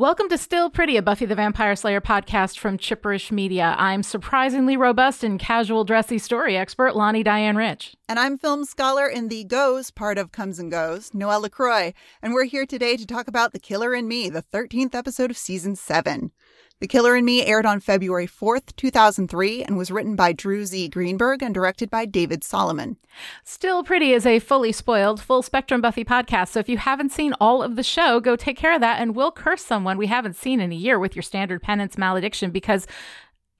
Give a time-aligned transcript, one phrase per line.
[0.00, 3.74] Welcome to Still Pretty, a Buffy the Vampire Slayer podcast from Chipperish Media.
[3.76, 7.96] I'm surprisingly robust and casual dressy story expert Lani Diane Rich.
[8.08, 11.92] And I'm film scholar in the Goes part of Comes and Goes, Noelle LaCroix.
[12.22, 15.36] And we're here today to talk about The Killer in Me, the 13th episode of
[15.36, 16.32] season 7.
[16.80, 20.88] The Killer in Me aired on February 4th, 2003, and was written by Drew Z.
[20.88, 22.96] Greenberg and directed by David Solomon.
[23.44, 26.48] Still Pretty is a fully spoiled, full spectrum Buffy podcast.
[26.48, 29.14] So if you haven't seen all of the show, go take care of that and
[29.14, 32.86] we'll curse someone we haven't seen in a year with your standard penance malediction because.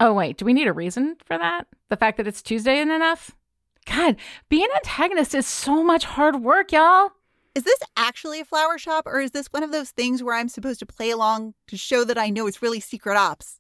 [0.02, 1.66] Oh, wait, do we need a reason for that?
[1.91, 3.37] The fact that it's Tuesday isn't enough?
[3.84, 4.16] God,
[4.48, 7.11] being an antagonist is so much hard work, y'all.
[7.52, 10.48] Is this actually a flower shop, or is this one of those things where I'm
[10.48, 13.58] supposed to play along to show that I know it's really secret ops?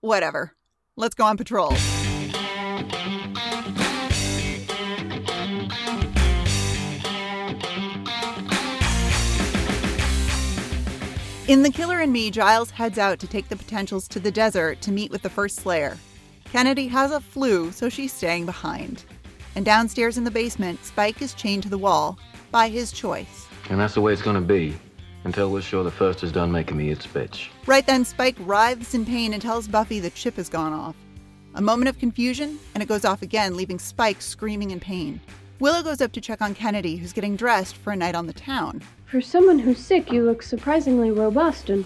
[0.00, 0.52] Whatever.
[0.94, 1.72] Let's go on patrol.
[11.48, 14.80] In The Killer and Me, Giles heads out to take the potentials to the desert
[14.82, 15.98] to meet with the first Slayer.
[16.44, 19.04] Kennedy has a flu, so she's staying behind.
[19.56, 22.20] And downstairs in the basement, Spike is chained to the wall,
[22.54, 23.48] by his choice.
[23.68, 24.76] And that's the way it's gonna be
[25.24, 27.48] until we're sure the first is done making me its bitch.
[27.66, 30.94] Right then, Spike writhes in pain and tells Buffy the chip has gone off.
[31.56, 35.20] A moment of confusion, and it goes off again, leaving Spike screaming in pain.
[35.58, 38.32] Willow goes up to check on Kennedy, who's getting dressed for a night on the
[38.32, 38.84] town.
[39.06, 41.84] For someone who's sick, you look surprisingly robust and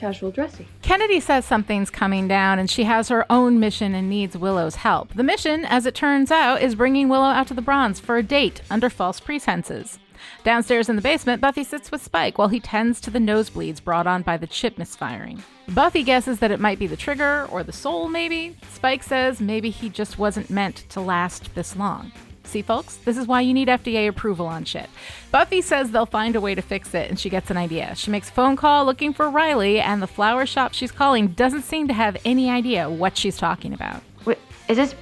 [0.00, 0.66] casual dressy.
[0.82, 5.14] Kennedy says something's coming down and she has her own mission and needs Willow's help.
[5.14, 8.22] The mission, as it turns out, is bringing Willow out to the Bronze for a
[8.22, 9.98] date under false pretenses.
[10.42, 14.06] Downstairs in the basement, Buffy sits with Spike while he tends to the nosebleeds brought
[14.06, 15.42] on by the chip misfiring.
[15.68, 18.56] Buffy guesses that it might be the trigger or the soul, maybe.
[18.72, 22.12] Spike says maybe he just wasn't meant to last this long.
[22.44, 24.90] See, folks, this is why you need FDA approval on shit.
[25.30, 27.94] Buffy says they'll find a way to fix it, and she gets an idea.
[27.94, 31.62] She makes a phone call looking for Riley, and the flower shop she's calling doesn't
[31.62, 34.02] seem to have any idea what she's talking about.
[34.24, 34.94] Wait, is this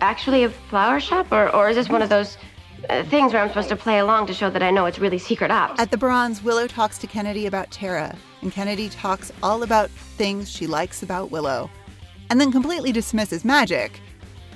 [0.00, 2.38] actually a flower shop, or, or is this one of those
[2.88, 5.18] uh, things where I'm supposed to play along to show that I know it's really
[5.18, 5.80] secret ops?
[5.80, 10.50] At the Bronze, Willow talks to Kennedy about Tara, and Kennedy talks all about things
[10.50, 11.70] she likes about Willow,
[12.30, 14.00] and then completely dismisses magic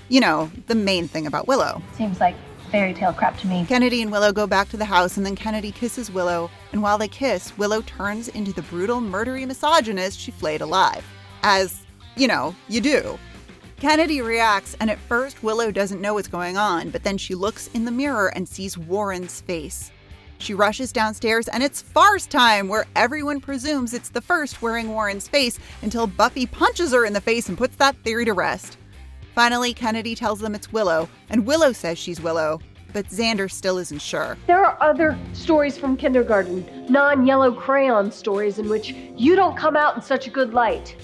[0.08, 1.82] you know, the main thing about Willow.
[1.96, 2.34] Seems like
[2.70, 3.64] fairy tale crap to me.
[3.66, 6.98] Kennedy and Willow go back to the house, and then Kennedy kisses Willow, and while
[6.98, 11.04] they kiss, Willow turns into the brutal, murdery misogynist she flayed alive.
[11.42, 11.82] As,
[12.16, 13.18] you know, you do.
[13.80, 17.68] Kennedy reacts, and at first, Willow doesn't know what's going on, but then she looks
[17.74, 19.92] in the mirror and sees Warren's face.
[20.38, 25.28] She rushes downstairs, and it's farce time, where everyone presumes it's the first wearing Warren's
[25.28, 28.78] face until Buffy punches her in the face and puts that theory to rest.
[29.38, 32.60] Finally, Kennedy tells them it's Willow, and Willow says she's Willow,
[32.92, 34.36] but Xander still isn't sure.
[34.48, 39.76] There are other stories from kindergarten, non yellow crayon stories, in which you don't come
[39.76, 40.96] out in such a good light.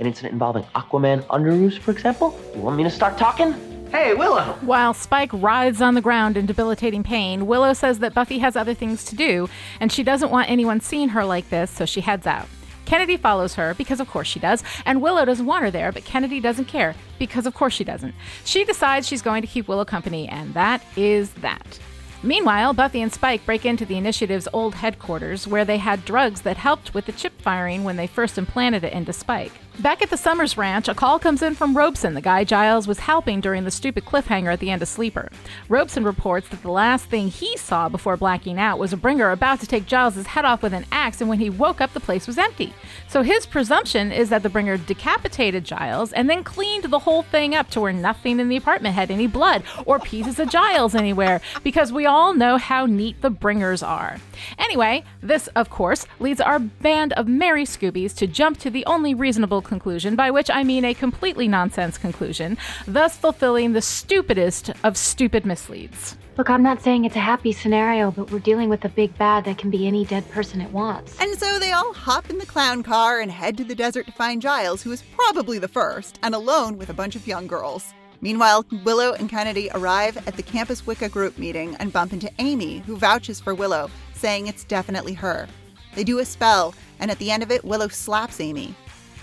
[0.00, 2.34] An incident involving Aquaman Underoos, for example?
[2.54, 3.52] You want me to start talking?
[3.90, 4.56] Hey, Willow!
[4.62, 8.72] While Spike writhes on the ground in debilitating pain, Willow says that Buffy has other
[8.72, 12.26] things to do, and she doesn't want anyone seeing her like this, so she heads
[12.26, 12.48] out.
[12.84, 16.04] Kennedy follows her because of course she does, and Willow doesn't want her there, but
[16.04, 18.14] Kennedy doesn't care because of course she doesn't.
[18.44, 21.78] She decides she's going to keep Willow company, and that is that.
[22.22, 26.56] Meanwhile, Buffy and Spike break into the initiative's old headquarters where they had drugs that
[26.56, 29.52] helped with the chip firing when they first implanted it into Spike.
[29.80, 33.00] Back at the Summers Ranch, a call comes in from Robson, the guy Giles was
[33.00, 35.30] helping during the stupid cliffhanger at the end of Sleeper.
[35.68, 39.58] Robson reports that the last thing he saw before blacking out was a bringer about
[39.60, 42.28] to take Giles' head off with an axe, and when he woke up, the place
[42.28, 42.72] was empty.
[43.08, 47.56] So his presumption is that the bringer decapitated Giles and then cleaned the whole thing
[47.56, 51.40] up to where nothing in the apartment had any blood or pieces of Giles anywhere,
[51.64, 54.18] because we all know how neat the bringers are.
[54.56, 59.14] Anyway, this, of course, leads our band of merry Scoobies to jump to the only
[59.14, 64.96] reasonable conclusion, by which I mean a completely nonsense conclusion, thus fulfilling the stupidest of
[64.96, 66.16] stupid misleads.
[66.36, 69.44] Look, I'm not saying it's a happy scenario, but we're dealing with a big bad
[69.44, 71.16] that can be any dead person it wants.
[71.20, 74.12] And so they all hop in the clown car and head to the desert to
[74.12, 77.94] find Giles, who is probably the first, and alone with a bunch of young girls.
[78.20, 82.78] Meanwhile, Willow and Kennedy arrive at the campus Wicca group meeting and bump into Amy,
[82.78, 85.46] who vouches for Willow, saying it's definitely her.
[85.94, 88.74] They do a spell, and at the end of it, Willow slaps Amy.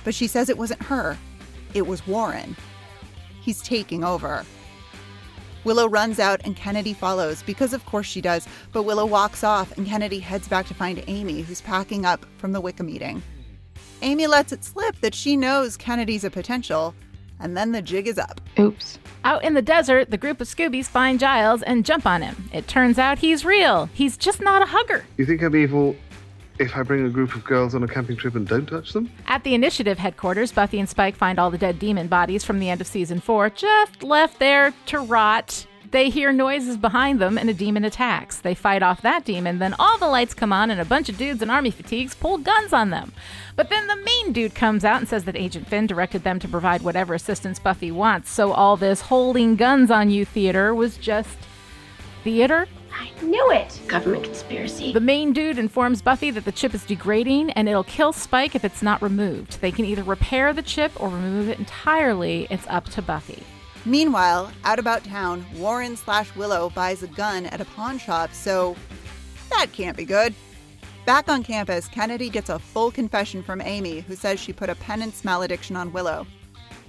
[0.03, 1.17] But she says it wasn't her,
[1.73, 2.55] it was Warren.
[3.41, 4.45] He's taking over.
[5.63, 9.77] Willow runs out and Kennedy follows, because of course she does, but Willow walks off
[9.77, 13.21] and Kennedy heads back to find Amy, who's packing up from the Wicca meeting.
[14.01, 16.95] Amy lets it slip that she knows Kennedy's a potential,
[17.39, 18.41] and then the jig is up.
[18.59, 18.97] Oops.
[19.23, 22.49] Out in the desert, the group of Scoobies find Giles and jump on him.
[22.51, 23.85] It turns out he's real.
[23.93, 25.05] He's just not a hugger.
[25.17, 25.95] You think I'm evil
[26.61, 29.11] if I bring a group of girls on a camping trip and don't touch them?
[29.27, 32.69] At the initiative headquarters, Buffy and Spike find all the dead demon bodies from the
[32.69, 35.65] end of season four just left there to rot.
[35.91, 38.39] They hear noises behind them and a demon attacks.
[38.39, 41.17] They fight off that demon, then all the lights come on and a bunch of
[41.17, 43.11] dudes in army fatigues pull guns on them.
[43.57, 46.47] But then the main dude comes out and says that Agent Finn directed them to
[46.47, 51.37] provide whatever assistance Buffy wants, so all this holding guns on you theater was just
[52.23, 52.67] theater?
[53.01, 53.79] I knew it.
[53.87, 54.93] Government conspiracy.
[54.93, 58.63] The main dude informs Buffy that the chip is degrading and it'll kill Spike if
[58.63, 59.59] it's not removed.
[59.59, 62.45] They can either repair the chip or remove it entirely.
[62.51, 63.43] It's up to Buffy.
[63.85, 68.75] Meanwhile, out about town, Warren slash Willow buys a gun at a pawn shop, so
[69.49, 70.35] that can't be good.
[71.07, 74.75] Back on campus, Kennedy gets a full confession from Amy, who says she put a
[74.75, 76.27] penance malediction on Willow.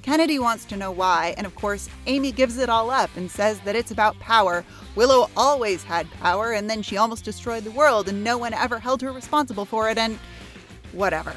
[0.02, 3.60] Kennedy wants to know why, and of course, Amy gives it all up and says
[3.60, 4.64] that it's about power.
[4.96, 8.80] Willow always had power, and then she almost destroyed the world, and no one ever
[8.80, 10.18] held her responsible for it, and
[10.90, 11.34] whatever.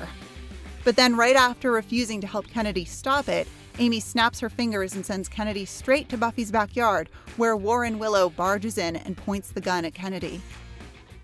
[0.83, 3.47] But then, right after refusing to help Kennedy stop it,
[3.77, 8.77] Amy snaps her fingers and sends Kennedy straight to Buffy's backyard, where Warren Willow barges
[8.79, 10.41] in and points the gun at Kennedy.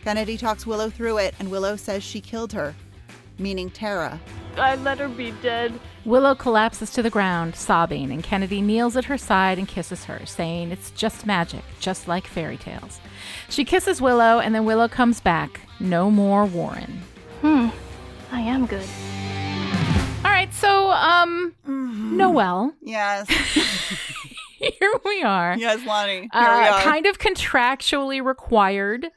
[0.04, 2.76] Kennedy talks Willow through it, and Willow says she killed her,
[3.42, 4.20] meaning Tara.
[4.58, 5.74] I let her be dead.
[6.06, 10.26] Willow collapses to the ground, sobbing, and Kennedy kneels at her side and kisses her,
[10.26, 13.00] saying it's just magic, just like fairy tales.
[13.50, 15.62] She kisses Willow, and then Willow comes back.
[15.80, 17.02] No more Warren.
[17.42, 17.70] Hmm.
[18.32, 18.88] I am good.
[20.26, 23.28] All right, so, um, Noelle, Yes,
[24.58, 25.56] here we are.
[25.58, 26.22] yes, Lani.
[26.22, 26.82] Here uh, we are.
[26.82, 29.08] kind of contractually required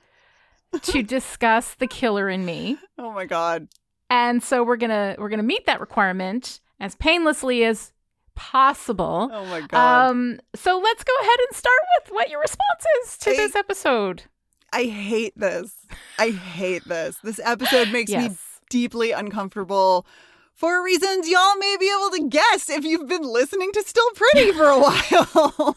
[0.82, 2.78] to discuss the killer in me.
[2.98, 3.68] oh my god.
[4.10, 7.92] And so we're gonna we're gonna meet that requirement as painlessly as
[8.34, 9.30] possible.
[9.32, 10.10] Oh my god.
[10.10, 13.56] Um, so let's go ahead and start with what your response is to I- this
[13.56, 14.24] episode.
[14.72, 15.72] I hate this.
[16.18, 17.16] I hate this.
[17.22, 18.30] This episode makes me
[18.70, 20.04] deeply uncomfortable
[20.52, 24.50] for reasons y'all may be able to guess if you've been listening to Still Pretty
[24.50, 25.76] for a while.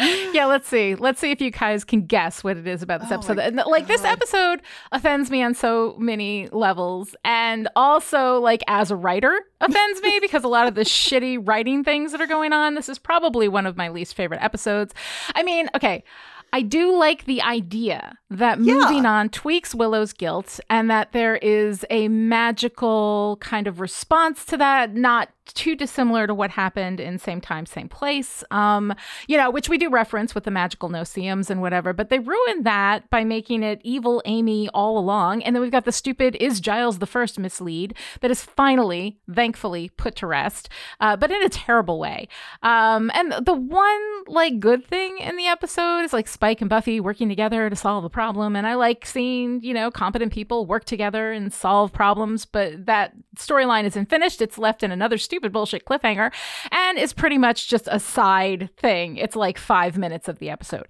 [0.32, 0.94] yeah, let's see.
[0.94, 3.38] Let's see if you guys can guess what it is about this Oh episode.
[3.38, 4.62] And like this episode
[4.92, 10.44] offends me on so many levels, and also like as a writer offends me because
[10.44, 12.74] a lot of the shitty writing things that are going on.
[12.74, 14.94] This is probably one of my least favorite episodes.
[15.34, 16.04] I mean, okay.
[16.52, 18.74] I do like the idea that Yeah.
[18.74, 24.56] moving on tweaks Willow's guilt and that there is a magical kind of response to
[24.56, 28.44] that, not too dissimilar to what happened in Same Time, Same Place.
[28.50, 28.94] Um,
[29.26, 32.64] you know, which we do reference with the magical no-seums and whatever, but they ruined
[32.66, 35.42] that by making it evil Amy all along.
[35.42, 39.88] And then we've got the stupid is Giles the first mislead that is finally, thankfully,
[39.96, 40.68] put to rest,
[41.00, 42.28] uh, but in a terrible way.
[42.62, 47.00] Um, and the one like good thing in the episode is like Spike and Buffy
[47.00, 48.56] working together to solve a problem.
[48.56, 53.12] And I like seeing, you know, competent people work together and solve problems, but that
[53.36, 54.42] storyline isn't finished.
[54.42, 56.32] It's left in another stupid bullshit cliffhanger
[56.70, 59.16] and is pretty much just a side thing.
[59.16, 60.86] It's like five minutes of the episode.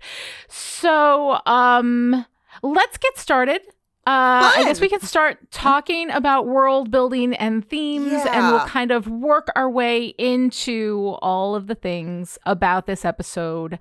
[0.49, 2.26] So, um,
[2.62, 3.61] let's get started.
[4.06, 8.91] Uh, I guess we can start talking about world building and themes, and we'll kind
[8.91, 13.79] of work our way into all of the things about this episode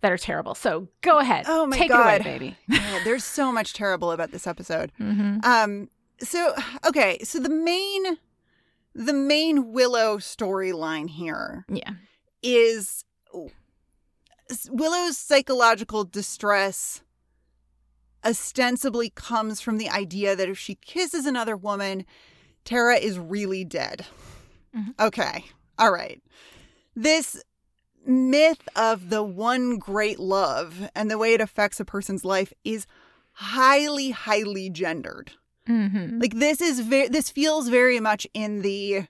[0.00, 0.54] that are terrible.
[0.54, 1.44] So go ahead.
[1.48, 2.20] Oh my Take God.
[2.20, 2.56] it away, baby.
[2.68, 4.92] Yeah, there's so much terrible about this episode.
[4.96, 5.88] hmm Um
[6.20, 6.54] so
[6.86, 8.18] okay, so the main
[8.94, 11.92] the main Willow storyline here Yeah.
[12.42, 13.04] is
[14.68, 17.02] Willow's psychological distress
[18.24, 22.04] ostensibly comes from the idea that if she kisses another woman,
[22.64, 24.06] Tara is really dead.
[24.74, 24.94] Mhm.
[24.98, 25.44] Okay.
[25.78, 26.20] All right.
[26.96, 27.42] This
[28.04, 32.86] myth of the one great love and the way it affects a person's life is
[33.32, 35.32] highly highly gendered.
[35.70, 39.06] Hmm Like this is very this feels very much in the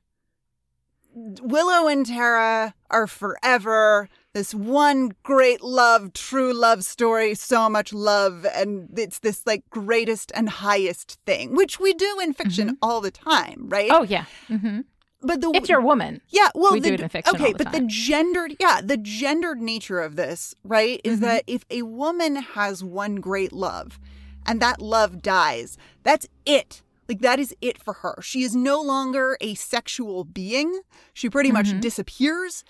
[1.43, 4.09] Willow and Tara are forever.
[4.33, 10.31] This one great love, true love story, so much love, and it's this like greatest
[10.37, 13.91] and highest thing, which we do in fiction all the time, right?
[13.91, 14.27] Oh yeah.
[14.49, 14.81] Mm-hmm.
[15.23, 17.53] but the If you're a woman, yeah, well, We the, do it in fiction Okay,
[17.59, 21.23] but the gendered, yeah, the gendered nature of this, right, is Mhm.
[21.23, 23.99] that if a woman has one great love,
[24.47, 26.83] and that love dies, that's it.
[27.09, 28.21] Like that is it for her.
[28.23, 30.81] She is no longer a sexual being.
[31.13, 31.81] She pretty much Mhm.
[31.81, 32.65] disappears,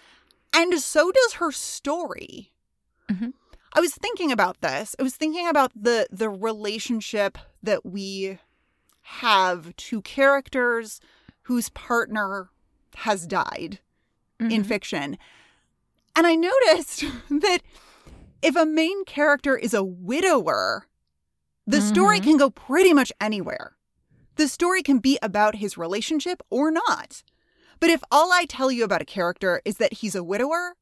[0.53, 2.53] and so does her story.
[3.11, 3.35] Mhm.
[3.73, 4.97] I was thinking about this.
[4.99, 8.39] I was thinking about the the relationship that we
[9.03, 11.01] have to characters
[11.43, 12.51] whose partner
[12.97, 13.81] has died
[14.39, 14.67] in Mhm.
[14.67, 15.19] fiction.
[16.17, 17.01] And I noticed
[17.31, 17.61] that
[18.43, 20.87] if a main character is a widower,
[21.67, 22.25] the story Mhm.
[22.25, 23.77] can go pretty much anywhere.
[24.37, 27.23] The story can be about his relationship or not.
[27.79, 30.75] But if all I tell you about a character is that he's a widower,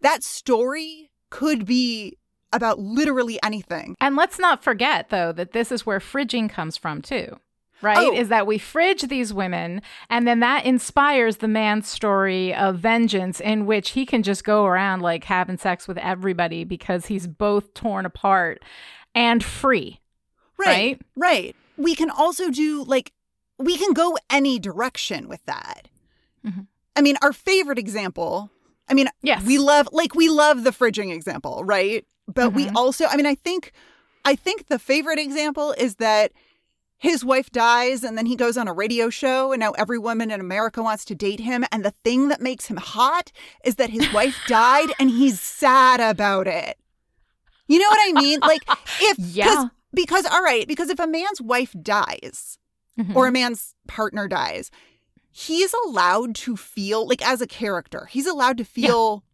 [0.00, 2.18] that story could be
[2.52, 3.96] about literally anything.
[4.00, 7.38] And let's not forget, though, that this is where fridging comes from, too.
[7.80, 7.98] Right?
[7.98, 8.12] Oh.
[8.12, 13.40] Is that we fridge these women, and then that inspires the man's story of vengeance,
[13.40, 17.74] in which he can just go around like having sex with everybody because he's both
[17.74, 18.62] torn apart
[19.16, 19.98] and free.
[20.70, 21.00] Right.
[21.16, 21.56] Right.
[21.76, 23.12] We can also do like,
[23.58, 25.88] we can go any direction with that.
[26.46, 26.66] Mhm.
[26.96, 28.50] I mean, our favorite example,
[28.88, 29.42] I mean, Yes.
[29.44, 32.04] we love, like, we love the fridging example, right?
[32.26, 32.72] But we Mhm.
[32.76, 33.72] also, I mean, I think,
[34.24, 36.32] I think the favorite example is that
[36.98, 40.30] his wife dies and then he goes on a radio show and now every woman
[40.30, 41.64] in America wants to date him.
[41.72, 43.32] And the thing that makes him hot
[43.64, 46.78] is that his wife died and he's sad about it.
[47.66, 48.38] You know what I mean?
[48.40, 48.62] Like,
[49.00, 49.68] if Yeah.
[49.94, 52.58] Because, all right, because if a man's wife dies
[52.98, 53.14] Mhm.
[53.16, 54.70] or a man's partner dies,
[55.30, 59.24] he's allowed to feel, like, as a character, he's allowed to feel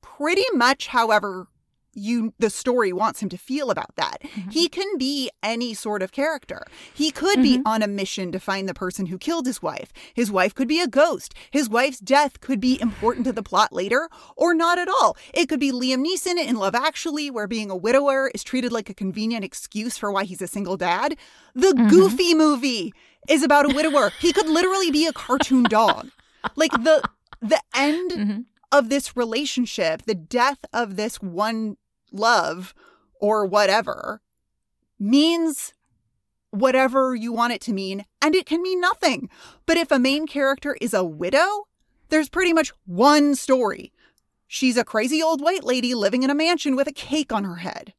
[0.00, 1.48] pretty much however
[1.94, 4.18] you the story wants him to feel about that.
[4.22, 4.50] Mm-hmm.
[4.50, 6.64] He can be any sort of character.
[6.94, 7.66] He could be mm-hmm.
[7.66, 9.92] on a mission to find the person who killed his wife.
[10.14, 11.34] His wife could be a ghost.
[11.50, 15.16] His wife's death could be important to the plot later or not at all.
[15.34, 18.90] It could be Liam Neeson in Love Actually where being a widower is treated like
[18.90, 21.16] a convenient excuse for why he's a single dad.
[21.54, 21.88] The mm-hmm.
[21.88, 22.94] Goofy movie
[23.28, 24.10] is about a widower.
[24.20, 26.10] he could literally be a cartoon dog.
[26.56, 27.02] Like the
[27.42, 28.44] the end Mhm.
[28.72, 31.76] Of this relationship, the death of this one
[32.12, 32.74] love
[33.20, 34.20] or whatever,
[34.98, 35.74] means
[36.50, 39.28] whatever you want it to mean, and it can mean nothing.
[39.66, 41.66] But if a main character is a widow,
[42.08, 43.92] there's pretty much one story.
[44.46, 47.56] She's a crazy old white lady living in a mansion with a cake on her
[47.56, 47.94] head.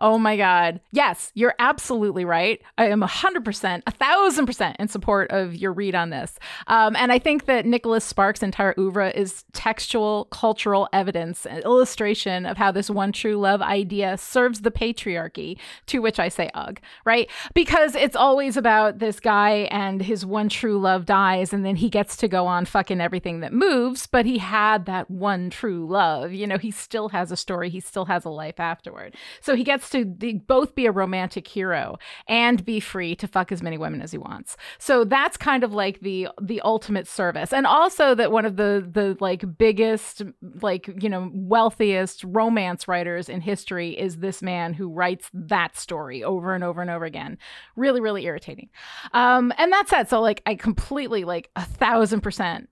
[0.00, 0.80] Oh my God.
[0.92, 2.60] Yes, you're absolutely right.
[2.78, 6.38] I am 100%, 1000% in support of your read on this.
[6.66, 12.46] Um, and I think that Nicholas Sparks' entire oeuvre is textual, cultural evidence, an illustration
[12.46, 16.80] of how this one true love idea serves the patriarchy, to which I say ugh,
[17.04, 17.28] right?
[17.52, 21.90] Because it's always about this guy and his one true love dies, and then he
[21.90, 26.32] gets to go on fucking everything that moves, but he had that one true love.
[26.32, 29.14] You know, he still has a story, he still has a life afterward.
[29.42, 30.04] So he gets to
[30.46, 34.18] both be a romantic hero and be free to fuck as many women as he
[34.18, 34.56] wants.
[34.78, 37.52] So that's kind of like the the ultimate service.
[37.52, 40.22] And also that one of the the like biggest
[40.62, 46.22] like, you know, wealthiest romance writers in history is this man who writes that story
[46.24, 47.38] over and over and over again.
[47.76, 48.70] Really, really irritating.
[49.12, 50.08] Um, and that's it.
[50.08, 52.68] So like I completely like a thousand percent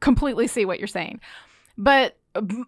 [0.00, 1.20] completely see what you're saying.
[1.78, 2.18] But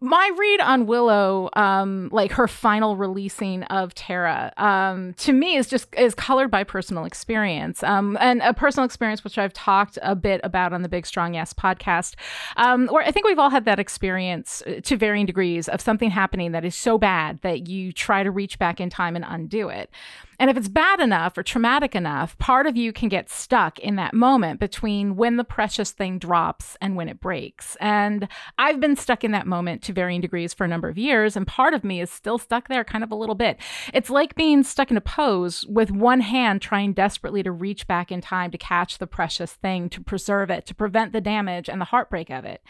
[0.01, 5.69] my read on Willow, um, like her final releasing of Tara, um, to me is
[5.69, 10.15] just is colored by personal experience, um, and a personal experience which I've talked a
[10.15, 12.15] bit about on the Big Strong Yes podcast,
[12.57, 16.11] um, where I think we've all had that experience uh, to varying degrees of something
[16.11, 19.69] happening that is so bad that you try to reach back in time and undo
[19.69, 19.91] it.
[20.39, 23.97] And if it's bad enough or traumatic enough, part of you can get stuck in
[23.97, 27.77] that moment between when the precious thing drops and when it breaks.
[27.81, 28.29] And
[28.59, 31.47] I've been stuck in that moment to varying degrees for a number of years, and
[31.47, 33.59] part of me is still stuck there kind of a little bit.
[33.95, 38.13] It's like being stuck in a pose with one hand trying desperately to reach back
[38.13, 41.81] in time to catch the precious thing, to preserve it, to prevent the damage and
[41.81, 42.63] the heartbreak of it.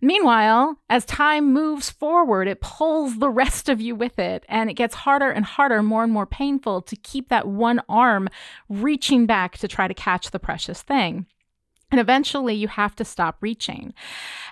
[0.00, 4.74] Meanwhile, as time moves forward, it pulls the rest of you with it, and it
[4.74, 8.28] gets harder and harder, more and more painful to keep that one arm
[8.68, 11.26] reaching back to try to catch the precious thing.
[11.90, 13.94] And eventually you have to stop reaching.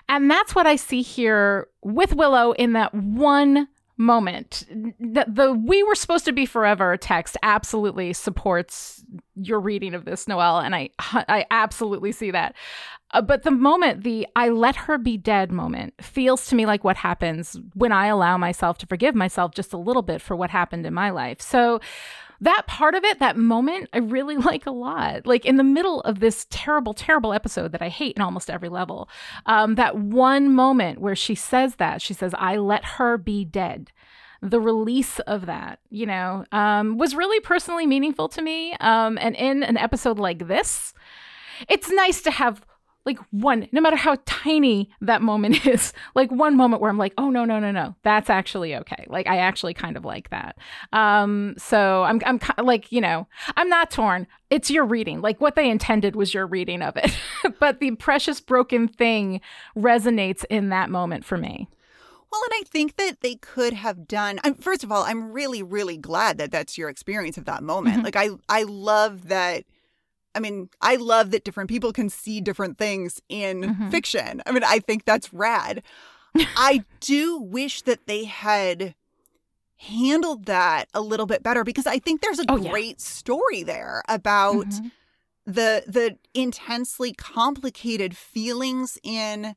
[0.07, 3.67] And that's what I see here with Willow in that one
[3.97, 4.65] moment.
[4.99, 9.03] The, the we were supposed to be forever text absolutely supports
[9.35, 10.59] your reading of this, Noelle.
[10.59, 12.55] and I I absolutely see that.
[13.11, 16.83] Uh, but the moment the I let her be dead moment feels to me like
[16.83, 20.49] what happens when I allow myself to forgive myself just a little bit for what
[20.49, 21.41] happened in my life.
[21.41, 21.79] So
[22.43, 25.25] that part of it, that moment, I really like a lot.
[25.25, 28.69] Like in the middle of this terrible, terrible episode that I hate in almost every
[28.69, 29.09] level,
[29.45, 33.91] um, that one moment where she says that, she says, I let her be dead.
[34.41, 38.75] The release of that, you know, um, was really personally meaningful to me.
[38.81, 40.93] Um, and in an episode like this,
[41.69, 42.61] it's nice to have
[43.05, 47.13] like one, no matter how tiny that moment is, like one moment where I'm like,
[47.17, 49.05] oh no, no, no, no, that's actually okay.
[49.07, 50.57] Like I actually kind of like that.
[50.93, 54.27] Um, so I'm, I'm like, you know, I'm not torn.
[54.49, 55.21] It's your reading.
[55.21, 57.17] Like what they intended was your reading of it,
[57.59, 59.41] but the precious broken thing
[59.75, 61.67] resonates in that moment for me.
[62.31, 64.39] Well, and I think that they could have done.
[64.43, 67.97] I'm, first of all, I'm really, really glad that that's your experience of that moment.
[67.99, 68.03] Mhm.
[68.03, 69.65] Like, I, I love that.
[70.35, 73.91] I mean, I love that different people can see different things in Mhm.
[73.91, 74.41] fiction.
[74.45, 75.83] I mean, I think that's rad.
[76.57, 78.95] I do wish that they had
[79.77, 82.69] handled that a little bit better because I think there's a Oh, yeah.
[82.71, 84.91] great story there about Mhm.
[85.45, 89.55] the the intensely complicated feelings in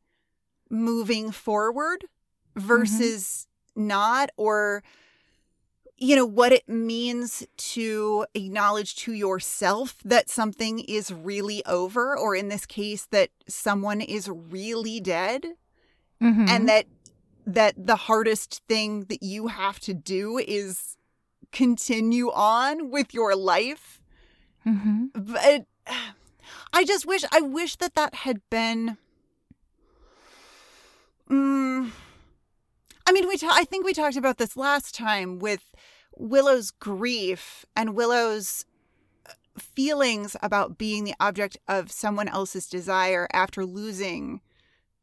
[0.69, 2.07] moving forward
[2.57, 4.83] versus not or
[5.99, 12.35] you know what it means to acknowledge to yourself that something is really over or
[12.37, 15.55] in this case that someone is really dead
[16.21, 16.49] Mhm.
[16.49, 16.87] and that
[17.47, 20.97] that the hardest thing that you have to do is
[21.53, 24.01] continue on with your life
[24.67, 25.11] Mhm.
[25.15, 25.67] but
[26.73, 28.99] I just wish I wish that that had been.
[31.31, 31.91] Mm,
[33.07, 35.63] I mean, we ta- I think we talked about this last time with
[36.17, 38.65] Willow's grief and Willow's
[39.29, 44.41] uh, feelings about being the object of someone else's desire after losing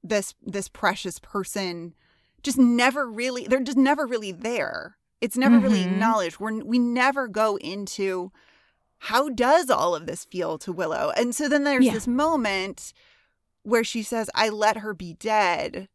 [0.04, 1.94] this this precious person.
[2.42, 4.98] Just never really, they're just never really there.
[5.22, 5.94] It's never really Mhm.
[5.94, 6.40] acknowledged.
[6.40, 8.32] We're we never go into
[8.98, 11.12] how does all of this feel to Willow?
[11.16, 11.94] And so then there's Yeah.
[11.94, 12.92] this moment
[13.64, 15.88] where she says, I let her be dead.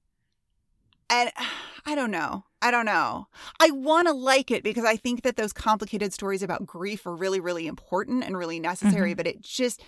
[1.10, 1.30] And
[1.86, 2.44] I don't know.
[2.60, 3.28] I don't know.
[3.60, 7.14] I want to like it because I think that those complicated stories about grief are
[7.14, 9.14] really, really important and really necessary.
[9.14, 9.82] But it just,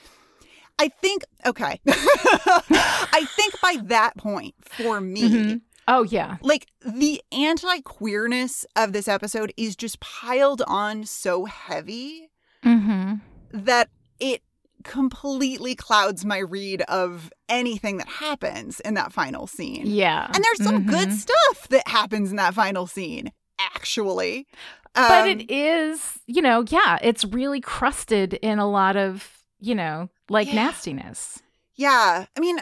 [0.79, 1.81] I think, okay.
[1.89, 5.61] I think by that point, for me, Mhm.
[5.89, 6.37] Oh yeah.
[6.43, 12.31] like the anti queerness of this episode is just piled on so heavy
[12.65, 13.15] Mm-hmm.
[13.53, 13.89] that
[14.21, 14.43] it
[14.84, 19.82] completely clouds my read of anything that happens in that final scene.
[19.87, 20.30] Yeah.
[20.34, 21.12] And there's some good Mhm.
[21.12, 24.46] stuff that happens in that final scene, actually.
[24.92, 29.75] but Um, it is, you know, yeah, it's really crusted in a lot of, you
[29.75, 30.54] know, like Yeah.
[30.54, 31.40] nastiness.
[31.76, 32.58] Yeah, I mean,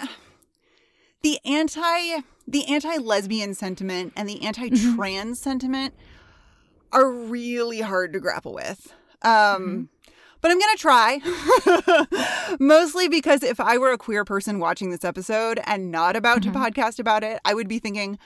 [1.22, 5.94] the anti the anti lesbian sentiment and the anti trans sentiment
[6.92, 8.92] are really hard to grapple with.
[9.22, 9.88] Um,
[10.40, 15.60] But I'm gonna try, mostly because if I were a queer person watching this episode
[15.66, 18.18] and not about to podcast about it, I would be thinking,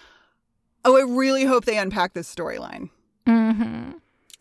[0.84, 2.90] "Oh, I really hope they unpack this storyline."
[3.26, 3.92] Mm-hmm.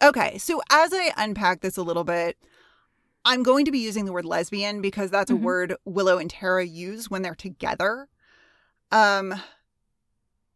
[0.04, 2.38] Okay, so as I unpack this a little bit,
[3.24, 5.36] I'm going to be using the word lesbian because that's Mhm.
[5.36, 8.08] a word Willow and Tara use when they're together.
[8.92, 9.36] Um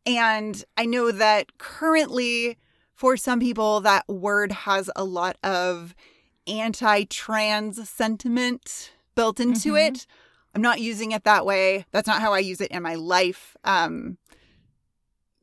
[0.06, 2.58] and I know that currently
[2.94, 5.96] for some people that word has a lot of
[6.48, 9.88] anti-trans sentiment built into Mhm.
[9.88, 10.08] it.
[10.54, 11.86] I'm not using it that way.
[11.92, 13.56] That's not how I use it in my life.
[13.64, 14.18] Um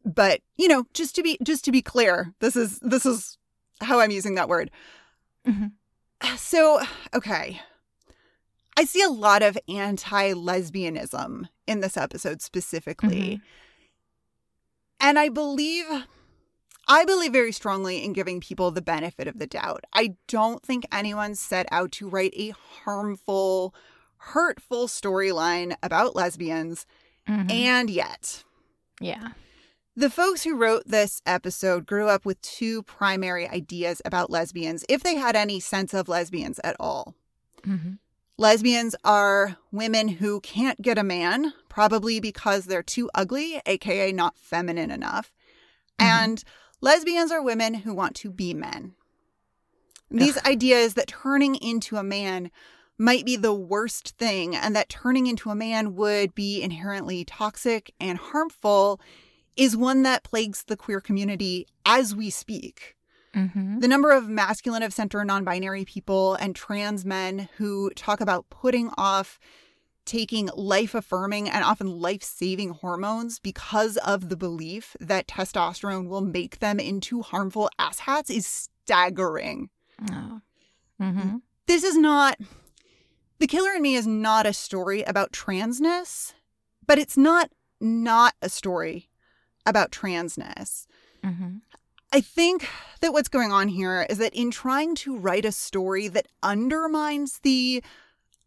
[0.04, 3.38] but, you know, just to be just to be clear, this is this is
[3.80, 4.70] how I'm using that word.
[5.46, 5.72] Mhm.
[6.36, 6.80] So,
[7.14, 7.60] okay.
[8.76, 13.40] I see a lot of anti-lesbianism in this episode specifically.
[15.00, 15.84] And I believe
[16.88, 19.84] I believe very strongly in giving people the benefit of the doubt.
[19.92, 22.50] I don't think anyone set out to write a
[22.84, 23.74] harmful,
[24.16, 26.86] hurtful storyline about lesbians,
[27.28, 27.50] Mhm.
[27.50, 28.42] and yet
[29.00, 29.28] yeah.
[29.96, 35.02] the folks who wrote this episode grew up with two primary ideas about lesbians, if
[35.02, 37.14] they had any sense of lesbians at all.
[37.62, 37.92] Mm-hmm.
[38.38, 44.36] Lesbians are women who can't get a man, probably because they're too ugly, aka not
[44.36, 45.32] feminine enough.
[45.98, 46.42] And
[46.82, 48.94] lesbians are women who want to be men.
[50.10, 52.50] These ideas that turning into a man
[52.98, 57.94] might be the worst thing, and that turning into a man would be inherently toxic
[57.98, 59.00] and harmful,
[59.56, 62.96] is one that plagues the queer community as we speak.
[63.34, 63.80] Mm-hmm.
[63.80, 68.50] The number of masculine of center non binary people and trans men who talk about
[68.50, 69.38] putting off
[70.04, 76.20] taking life affirming and often life saving hormones because of the belief that testosterone will
[76.20, 79.70] make them into harmful asshats is staggering.
[80.10, 80.40] Oh.
[81.00, 81.36] Mm-hmm.
[81.66, 82.38] This is not,
[83.38, 86.32] The Killer in Me is not a story about transness,
[86.86, 87.50] but it's not
[87.82, 89.10] not a story
[89.66, 90.86] about transness.
[91.24, 91.56] Mm-hmm.
[92.12, 92.68] I think
[93.00, 97.40] that what's going on here is that in trying to write a story that undermines
[97.42, 97.82] the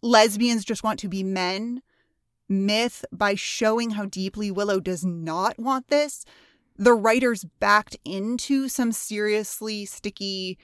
[0.05, 1.81] lesbians just want to be men
[2.47, 6.25] myth by showing how deeply Willow does not want this,
[6.77, 10.57] the writers backed into some seriously sticky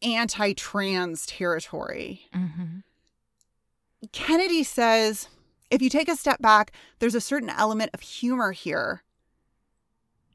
[0.00, 2.22] anti trans territory.
[2.34, 2.78] Mm-hmm.
[4.12, 5.28] Kennedy says
[5.70, 9.02] if you take a step back, there's a certain element of humor here.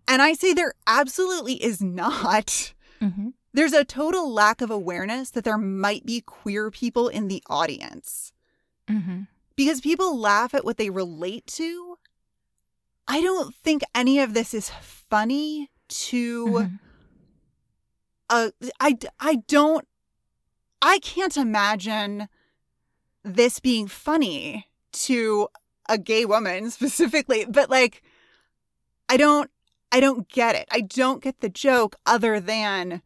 [0.07, 2.73] And I say there absolutely is not.
[3.01, 3.29] Mm-hmm.
[3.53, 8.32] There's a total lack of awareness that there might be queer people in the audience
[8.89, 9.21] Mm-hmm.
[9.55, 11.97] because people laugh at what they relate to.
[13.07, 16.79] I don't think any of this is funny to Mhm.
[18.29, 19.87] uh I I don't
[20.81, 22.27] I can't imagine
[23.23, 25.47] this being funny to
[25.87, 28.01] a gay woman specifically, but like
[29.09, 29.49] I don't
[29.91, 30.67] I don't get it.
[30.71, 33.01] I don't get the joke other than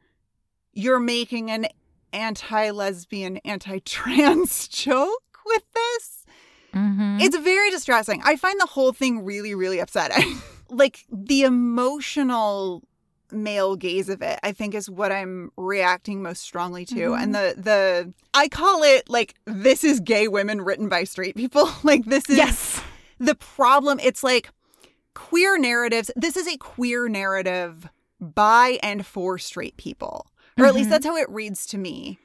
[0.73, 1.67] you're making an
[2.13, 5.21] anti-lesbian, anti-trans joke
[5.57, 6.25] with this.
[6.73, 7.17] Mm-hmm.
[7.21, 8.21] It's very distressing.
[8.23, 10.39] I find the whole thing really, really upsetting.
[10.69, 12.83] like the emotional
[13.31, 16.95] male gaze of it, I think is what I'm reacting most strongly to.
[16.95, 17.21] Mhm.
[17.23, 21.69] And the the I call it like this is gay women written by straight people.
[21.83, 22.81] like this is yes.
[23.19, 23.99] the problem.
[24.01, 24.49] It's like
[25.13, 26.11] queer narratives.
[26.15, 27.89] This is a queer narrative
[28.21, 30.27] by and for straight people.
[30.57, 30.91] Or at least Mhm.
[30.91, 32.19] that's how it reads to me.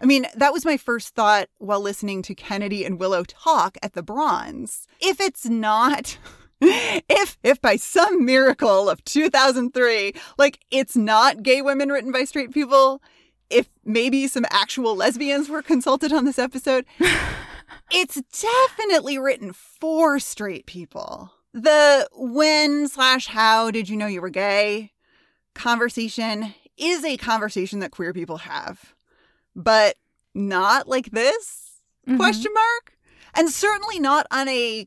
[0.00, 3.94] I mean, that was my first thought while listening to Kennedy and Willow talk at
[3.94, 4.86] the Bronze.
[5.00, 6.18] If it's not
[6.60, 12.52] if if by some miracle of 2003, like it's not gay women written by straight
[12.52, 13.02] people,
[13.50, 16.84] if maybe some actual lesbians were consulted on this episode,
[17.90, 21.32] it's definitely written for straight people.
[21.52, 24.92] The when slash how did you know you were gay
[25.54, 28.94] conversation is a conversation that queer people have,
[29.56, 29.96] but
[30.34, 32.16] not like this Mhm.
[32.18, 32.96] question mark,
[33.34, 34.86] and certainly not on a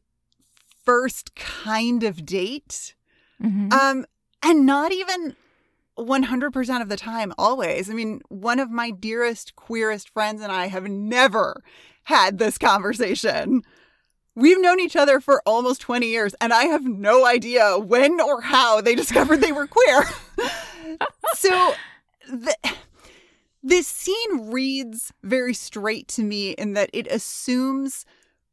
[0.86, 2.96] first kind of date,
[3.42, 3.74] Mhm.
[3.74, 4.06] um,
[4.42, 5.36] and not even.
[5.98, 7.90] 100% of the time, always.
[7.90, 11.62] I mean, one of my dearest, queerest friends and I have never
[12.04, 13.64] had this conversation.
[14.34, 18.40] We've known each other for almost 20 years, and I have no idea when or
[18.40, 20.08] how they discovered they were queer.
[21.36, 21.74] so,
[22.30, 22.56] the,
[23.70, 28.06] this scene reads very straight to me in that it assumes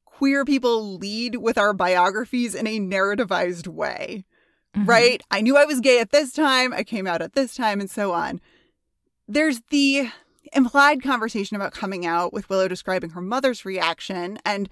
[0.04, 4.24] queer people lead with our biographies in a narrativized way
[4.76, 4.86] Mhm.
[4.88, 5.22] right?
[5.30, 7.90] I knew I was gay at this time, I came out at this time, and
[7.90, 8.40] so on.
[9.26, 10.10] There's the
[10.52, 14.38] implied conversation about coming out with Willow describing her mother's reaction.
[14.44, 14.68] And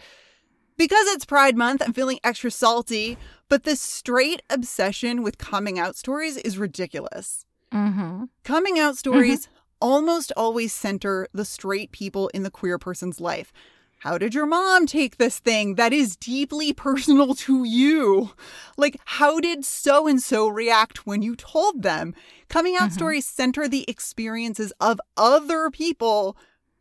[0.76, 3.16] because it's Pride Month, I'm feeling extra salty,
[3.48, 7.46] but this straight obsession with coming out stories is ridiculous.
[7.72, 8.28] Mhm.
[8.44, 9.48] Coming out stories
[9.84, 13.52] almost always center the straight people in the queer person's life.
[13.98, 18.30] How did your mom take this thing that is deeply personal to you?
[18.78, 22.14] Like, how did so and so react when you told them?
[22.48, 22.94] Coming out Mhm.
[22.94, 26.34] stories center the experiences of other people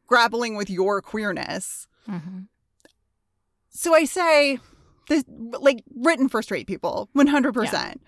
[0.08, 1.88] grappling with your queerness.
[2.08, 2.48] Mhm.
[3.70, 4.60] So I say,
[5.10, 8.02] this, like, written for straight people, 100%.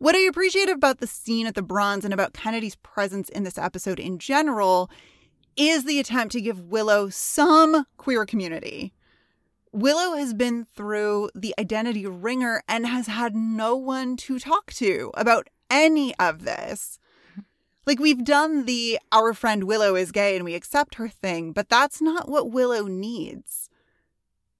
[0.00, 3.58] What I appreciate about the scene at the Bronze and about Kennedy's presence in this
[3.58, 4.90] episode in general
[5.58, 8.94] is the attempt to give Willow some queer community.
[9.72, 15.10] Willow has been through the identity wringer and has had no one to talk to
[15.12, 16.98] about any of this.
[17.84, 21.68] Like, we've done the our friend Willow is gay and we accept her thing, but
[21.68, 23.68] that's not what Willow needs.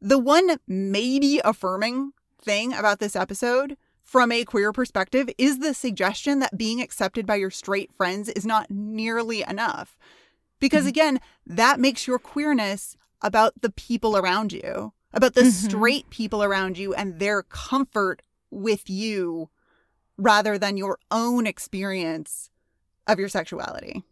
[0.03, 3.79] The one maybe affirming thing about this episode
[4.11, 8.45] from a queer perspective is the suggestion that being accepted by your straight friends is
[8.45, 9.97] not nearly enough.
[10.59, 15.53] Because again, that makes your queerness about the people around you, about the Mhm.
[15.53, 18.21] straight people around you and their comfort
[18.51, 19.49] with you
[20.19, 22.51] rather than your own experience
[23.07, 24.03] of your sexuality.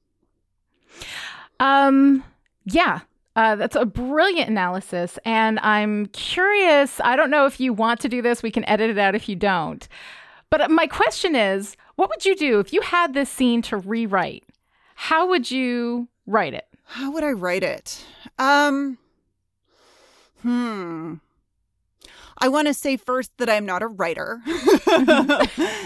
[1.58, 2.22] Um,
[2.66, 3.00] yeah,
[3.36, 5.18] uh, that's a brilliant analysis.
[5.24, 8.90] And I'm curious, I don't know if you want to do this, we can edit
[8.90, 9.86] it out if you don't.
[10.50, 14.44] But my question is what would you do if you had this scene to rewrite?
[14.94, 16.66] How would you write it?
[16.84, 18.04] How would I write it?
[18.38, 18.98] Um
[20.42, 21.14] Hmm.
[22.38, 24.40] I want to say first that I'm not a writer.
[24.46, 25.78] I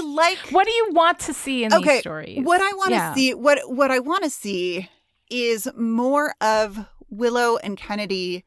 [0.00, 2.44] like What do you want to see in okay, these stories?
[2.44, 3.14] What I want to Yeah.
[3.14, 4.88] see, what what I want to see
[5.30, 8.44] is more of Willow and Kennedy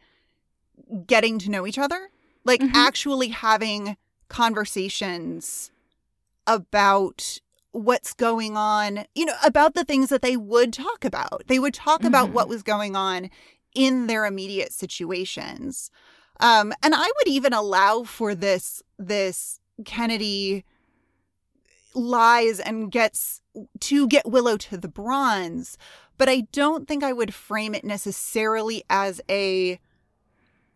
[1.08, 2.10] getting to know each other,
[2.44, 2.72] like Mhm.
[2.74, 3.98] actually having
[4.30, 5.72] conversations
[6.46, 7.40] about
[7.72, 11.44] what's going on, you know, about the things that they would talk about.
[11.48, 12.34] They would talk about Mhm.
[12.34, 13.30] what was going on
[13.74, 15.90] in their immediate situations.
[16.40, 20.66] Um, and I would even allow for this this Kennedy
[21.96, 23.42] lies and gets
[23.80, 25.78] to get Willow to the bronze,
[26.18, 29.80] but I don't think I would frame it necessarily as a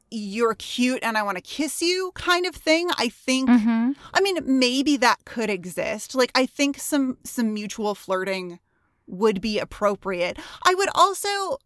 [0.10, 2.89] you're cute and I want to kiss you kind of thing.
[2.97, 3.95] I think Mhm.
[4.13, 6.15] I mean maybe that could exist.
[6.15, 8.60] Like I think some some mutual flirting
[9.06, 10.38] would be appropriate.
[10.65, 11.58] I would also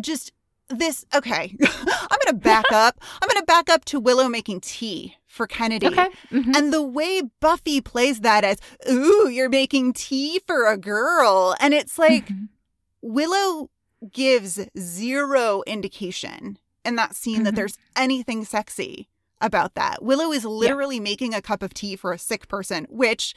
[0.00, 0.32] just
[0.68, 1.56] this okay.
[1.62, 3.00] I'm going to back up.
[3.20, 5.88] I'm going to back up to Willow making tea for Kennedy.
[5.88, 6.08] Okay.
[6.30, 6.54] Mhm.
[6.56, 11.56] And the way Buffy plays that as, ooh, you're making tea for a girl.
[11.58, 12.48] And it's like, Mhm.
[13.02, 13.70] Willow
[14.12, 17.56] gives zero indication in that scene that Mhm.
[17.56, 19.08] there's anything sexy
[19.40, 20.02] about that.
[20.02, 23.34] Willow is literally making a cup of tea for a sick person, which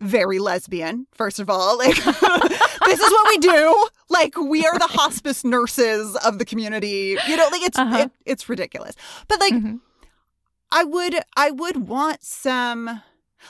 [0.00, 1.78] very lesbian, first of all.
[2.80, 3.88] Like this is what we do.
[4.08, 7.18] Like we are the hospice nurses of the community.
[7.26, 7.98] You know, like it's Uh-huh.
[8.04, 8.94] it, it's ridiculous.
[9.26, 9.80] But like Mhm.
[10.70, 13.02] I would I would want some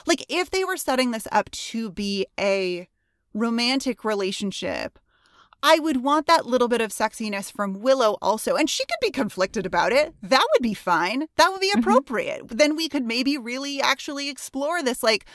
[0.05, 2.89] like if they were setting this up to be a
[3.33, 4.99] romantic relationship,
[5.61, 8.55] I would want that little bit of sexiness from Willow also.
[8.55, 10.13] And she could be conflicted about it.
[10.23, 11.27] That would be fine.
[11.35, 11.79] That would be Mhm.
[11.79, 12.47] appropriate.
[12.47, 15.25] Then we could maybe really actually explore this like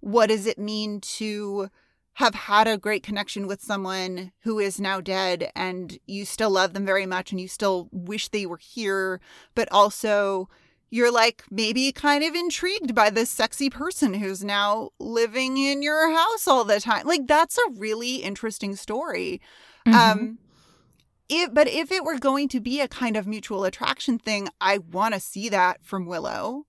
[0.00, 1.68] what does it mean to
[2.14, 6.74] have had a great connection with someone who is now dead and you still love
[6.74, 9.20] them very much and you still wish they were here,
[9.54, 10.48] but also
[10.90, 16.10] you're like maybe kind of intrigued by this sexy person who's now living in your
[16.12, 17.06] house all the time.
[17.06, 19.40] Like that's a really interesting story.
[19.86, 19.94] Mhm.
[19.94, 20.38] Um
[21.28, 24.78] if but if it were going to be a kind of mutual attraction thing, I
[24.78, 26.66] want to see that from Willow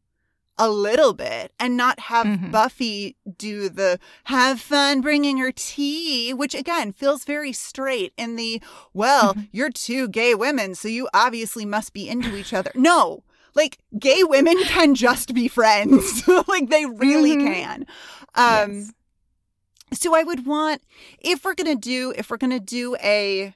[0.58, 2.52] a little bit and not have Mhm.
[2.52, 8.62] Buffy do the have fun bringing her tea, which again feels very straight in the
[8.94, 9.48] well, Mhm.
[9.52, 12.72] you're two gay women, so you obviously must be into each other.
[12.76, 13.24] No,
[13.56, 16.22] like gay women can just be friends.
[16.48, 17.54] like they really Mhm.
[17.54, 17.86] can.
[18.36, 18.92] Um Yes.
[19.94, 20.82] So I would want
[21.20, 23.54] if we're gonna do if we're gonna do a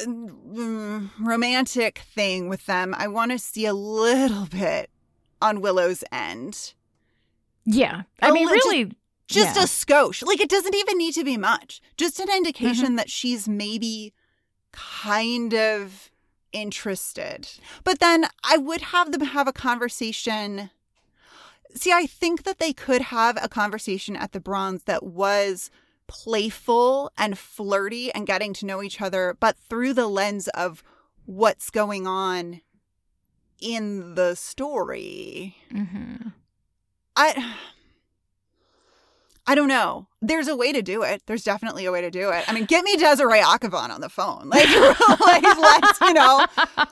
[0.00, 4.90] uh, mm, romantic thing with them, I want to see a little bit
[5.40, 6.74] on Willow's end.
[7.64, 8.02] Yeah.
[8.20, 8.92] I A mean, li- really.
[9.28, 9.64] Just yeah.
[9.64, 10.24] a skosh.
[10.26, 11.82] Like it doesn't even need to be much.
[11.98, 14.14] Just an indication that she's maybe
[14.72, 16.10] kind of
[16.52, 17.48] interested.
[17.84, 20.70] But then I would have them have a conversation.
[21.78, 25.70] See, I think that they could have a conversation at the bronze that was
[26.08, 30.82] playful and flirty and getting to know each other, but through the lens of
[31.24, 32.62] what's going on
[33.60, 35.56] in the story.
[35.70, 36.32] Mhm.
[37.14, 37.54] I
[39.48, 40.06] I don't know.
[40.20, 41.22] There's a way to do it.
[41.24, 42.44] There's definitely a way to do it.
[42.46, 44.50] I mean, get me Desiree Akhavan on the phone.
[44.58, 44.68] Like,
[45.20, 46.44] like let's, you know,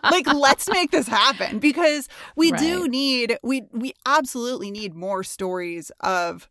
[0.04, 5.90] like let's make this happen because we do need we we absolutely need more stories
[6.00, 6.48] of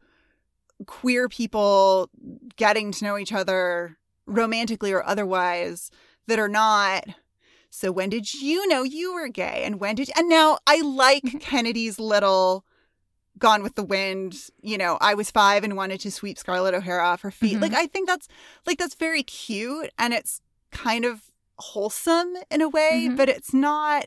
[0.85, 2.09] queer people
[2.55, 5.89] getting to know each other romantically or otherwise
[6.27, 7.05] that are not
[7.69, 11.23] so when did you know you were gay and when did and now I like
[11.39, 12.65] Kennedy's little
[13.37, 17.03] Gone with the Wind, you know, I was 5 and wanted to sweep Scarlett O'Hara
[17.05, 17.57] off her feet.
[17.57, 17.61] Mhm.
[17.61, 18.27] Like I think that's
[18.65, 21.21] like that's very cute and it's kind of
[21.57, 23.17] wholesome in a way, Mhm.
[23.17, 24.05] but it's not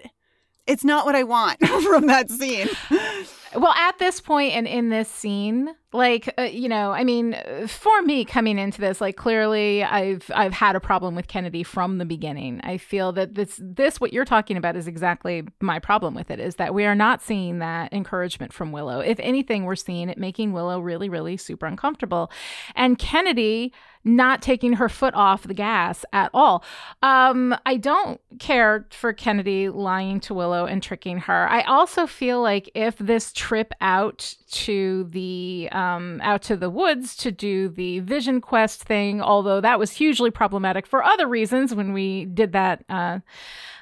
[0.67, 2.69] it's not what I want from that scene.
[3.55, 7.35] Well, at this point and in this scene, like uh, you know, I mean,
[7.67, 11.97] for me coming into this, like clearly, I've I've had a problem with Kennedy from
[11.97, 12.61] the beginning.
[12.63, 16.41] I feel that this this what you're talking about is exactly my problem with it.
[16.41, 19.01] Is that we are not seeing that encouragement from Willow.
[19.01, 22.31] If anything, we're seeing it making Willow really, really super uncomfortable,
[22.75, 23.73] and Kennedy
[24.05, 26.65] not taking her foot off the gas at all.
[27.03, 31.49] Um, I don't care for Kennedy lying to Willow and tricking her.
[31.49, 37.17] I also feel like if this trip out to the um, out to the woods
[37.19, 41.93] to do the Vision Quest thing, although that was hugely problematic for other reasons when
[41.93, 42.85] we did that.
[42.89, 43.21] Uh,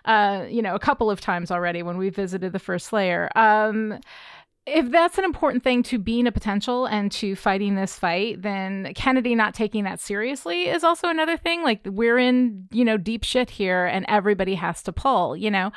[0.04, 3.98] uh, you know, a couple of times already when we visited the first Slayer Um,
[4.66, 8.92] if that's an important thing to being a potential and to fighting this fight, then
[8.96, 11.62] Kennedy not taking that seriously is also another thing.
[11.62, 15.70] Like we're in, you know, deep shit here and everybody has to pull, you know.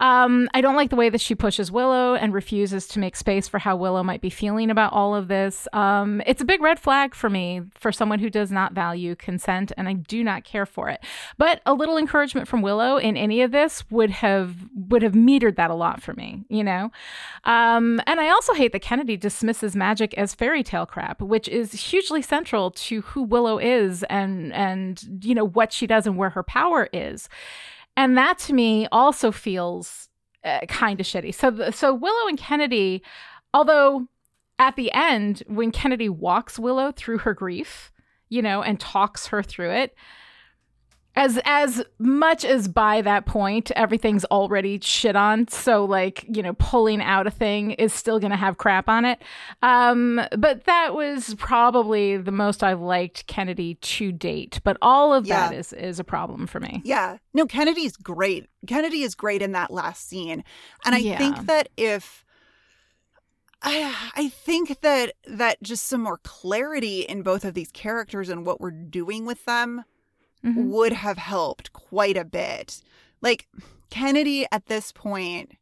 [0.00, 3.46] Um, I don't like the way that she pushes Willow and refuses to make space
[3.46, 5.68] for how Willow might be feeling about all of this.
[5.72, 9.70] Um, it's a big red flag for me for someone who does not value consent
[9.76, 11.00] and I do not care for it.
[11.38, 15.54] But a little encouragement from Willow in any of this would have would have metered
[15.56, 16.90] that a lot for me, you know.
[17.44, 21.72] Um, and I also hate that Kennedy dismisses magic as fairy tale crap, which is
[21.72, 26.30] hugely central to who Willow is and and you know what she does and where
[26.30, 27.28] her power is.
[27.96, 30.08] And that to me also feels
[30.44, 31.34] uh, kind of shitty.
[31.34, 33.02] So so Willow and Kennedy,
[33.54, 34.08] although
[34.58, 37.92] at the end when Kennedy walks Willow through her grief,
[38.28, 39.94] you know, and talks her through it,
[41.14, 46.54] as as much as by that point everything's already shit on so like you know
[46.54, 49.20] pulling out a thing is still going to have crap on it
[49.62, 55.26] um but that was probably the most i've liked kennedy to date but all of
[55.26, 55.48] Yeah.
[55.48, 57.18] that is is a problem for me Yeah.
[57.34, 58.46] No, Kennedy's great.
[58.66, 60.44] Kennedy is great in that last scene.
[60.84, 61.16] And I Yeah.
[61.18, 62.24] think that if
[63.62, 68.44] I I think that that just some more clarity in both of these characters and
[68.44, 69.84] what we're doing with them
[70.44, 70.66] Mhm.
[70.70, 72.82] would have helped quite a bit.
[73.20, 73.46] Like
[73.90, 75.52] Kennedy at this point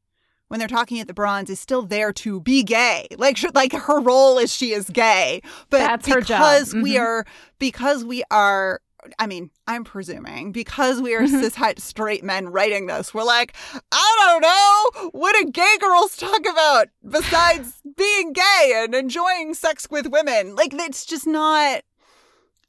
[0.49, 3.07] when they're talking at the bronze is still there to be gay.
[3.19, 5.43] Like like her role is she is gay.
[5.69, 6.39] But That's her job.
[6.41, 7.01] because we Mhm.
[7.01, 7.27] are
[7.59, 8.81] because we are
[9.19, 11.41] I mean, I'm presuming because we are Mhm.
[11.41, 13.55] cis het straight men writing this, we're like,
[13.91, 19.89] I don't know, what do gay girls talk about besides being gay and enjoying sex
[19.91, 20.55] with women?
[20.55, 21.81] Like, it's just not.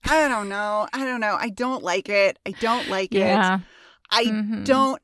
[0.05, 0.87] I don't know.
[0.93, 1.37] I don't know.
[1.39, 2.37] I don't like it.
[2.45, 3.61] I don't like yeah it.
[4.09, 4.65] I Mhm.
[4.65, 5.01] don't.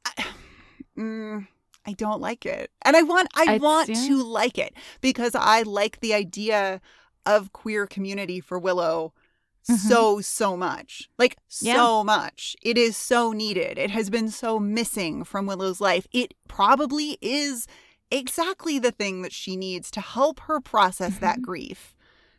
[0.98, 1.48] Mm,
[1.86, 3.30] I don't like it, and I want.
[3.36, 4.08] I It's- want yeah.
[4.08, 6.82] to like it because I like the idea
[7.26, 9.14] of queer community for Willow
[9.64, 11.76] so so much like Yeah.
[11.76, 16.34] so much it is so needed it has been so missing from willow's life it
[16.48, 17.68] probably is
[18.10, 21.98] exactly the thing that she needs to help her process that grief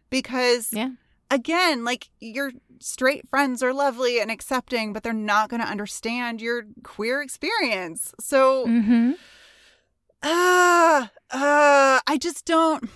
[0.08, 0.92] because yeah
[1.30, 6.40] again like your straight friends are lovely and accepting but they're not going to understand
[6.40, 8.14] your queer experience.
[8.20, 9.12] So mm-hmm.
[10.22, 12.88] uh, uh i just don't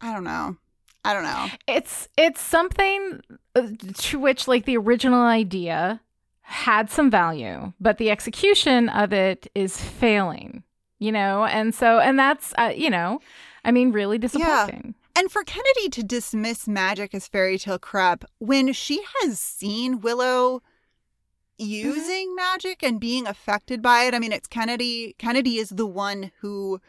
[0.00, 0.56] i don't know.
[1.04, 1.46] I don't know.
[1.68, 3.20] It's it's something
[3.54, 6.00] uh, to which like the original idea
[6.40, 10.62] had some value but the execution of it is failing
[10.98, 11.44] you know?
[11.44, 13.20] And so and that's uh, you know
[13.64, 18.72] i mean really disappointing And for Kennedy to dismiss magic as fairy tale crap when
[18.74, 20.62] she has seen Willow
[21.58, 25.14] using magic and being affected by it, I mean, it's Kennedy.
[25.18, 26.80] Kennedy is the one who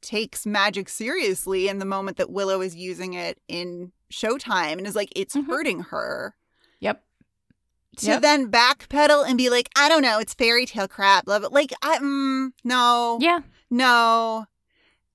[0.00, 4.94] takes magic seriously in the moment that Willow is using it in Showtime and is
[4.96, 5.46] like, it's Mhm.
[5.46, 6.34] hurting her.
[6.80, 7.04] yep
[7.98, 8.22] To Yep.
[8.22, 11.26] then backpedal and be like, I don't know, it's fairy tale crap.
[11.28, 11.52] Love it.
[11.52, 13.18] Like, I, mm, no.
[13.20, 14.46] yeah No.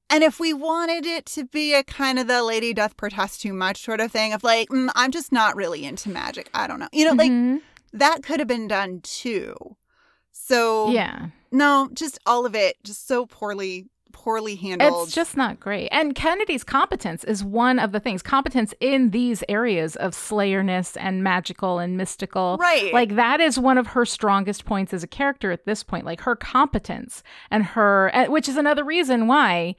[0.09, 3.53] And if we wanted it to be a kind of the lady doth protest too
[3.53, 6.49] much sort of thing of like, mm, I'm just not really into magic.
[6.53, 6.89] I don't know.
[6.91, 7.61] You know, like Mhm.
[7.93, 9.55] that could have been done too.
[10.31, 15.07] So, yeah no, just all of it just so poorly, poorly handled.
[15.07, 15.89] It's just not great.
[15.89, 18.21] And Kennedy's competence is one of the things.
[18.21, 22.57] Competence in these areas of slayerness and magical and mystical.
[22.59, 22.93] Right.
[22.93, 26.05] Like that is one of her strongest points as a character at this point.
[26.05, 29.75] Like her competence and her, which is another reason why,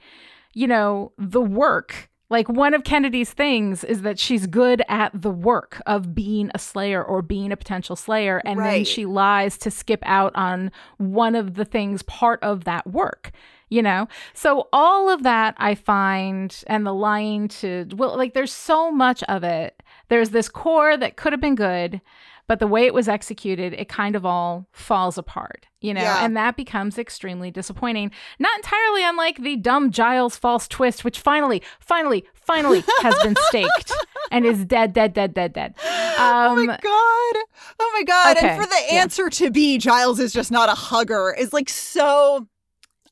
[0.53, 2.09] you know, the work.
[2.29, 6.59] Like one of Kennedy's things is that she's good at the work of being a
[6.59, 8.41] slayer or being a potential slayer.
[8.45, 12.87] And then she lies to skip out on one of the things part of that
[12.87, 13.33] work
[13.71, 18.53] you know so all of that i find and the lying to well like there's
[18.53, 21.99] so much of it there's this core that could have been good
[22.47, 26.23] but the way it was executed it kind of all falls apart you know Yeah.
[26.25, 31.63] and that becomes extremely disappointing not entirely unlike the dumb giles false twist which finally
[31.79, 33.93] finally finally has been staked
[34.31, 35.75] and is dead dead dead dead dead
[36.23, 37.45] Oh um my god!
[37.79, 38.37] Oh my god!
[38.37, 39.01] okay, And for the yeah.
[39.01, 42.47] answer to be Giles is just not a hugger is like so.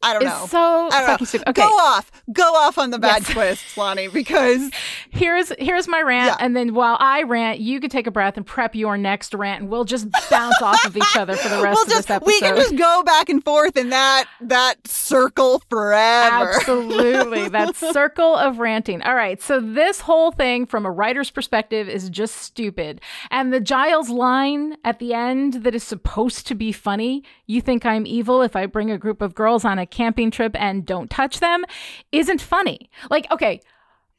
[0.01, 0.45] I don't know.
[0.49, 1.25] so I don't fucking know.
[1.25, 1.49] stupid.
[1.49, 3.31] okay Go off, go off on the bad Yes.
[3.33, 4.71] twist, Lani, because
[5.09, 6.45] here's here's my rant Yeah.
[6.45, 9.62] and then while i rant you can take a breath and prep your next rant
[9.63, 12.15] and we'll just bounce off of each other for the rest we'll of just this
[12.15, 16.51] episode we can just go back and forth in that that circle forever.
[16.55, 17.49] Absolutely.
[17.49, 19.01] That circle of ranting.
[19.01, 19.41] All right.
[19.41, 23.01] So, this whole thing from a writer's perspective is just stupid.
[23.31, 27.85] And the Giles line at the end that is supposed to be funny, you think
[27.85, 31.10] I'm evil if I bring a group of girls on a camping trip and don't
[31.10, 31.65] touch them,
[32.12, 32.89] isn't funny.
[33.10, 33.62] Like, okay.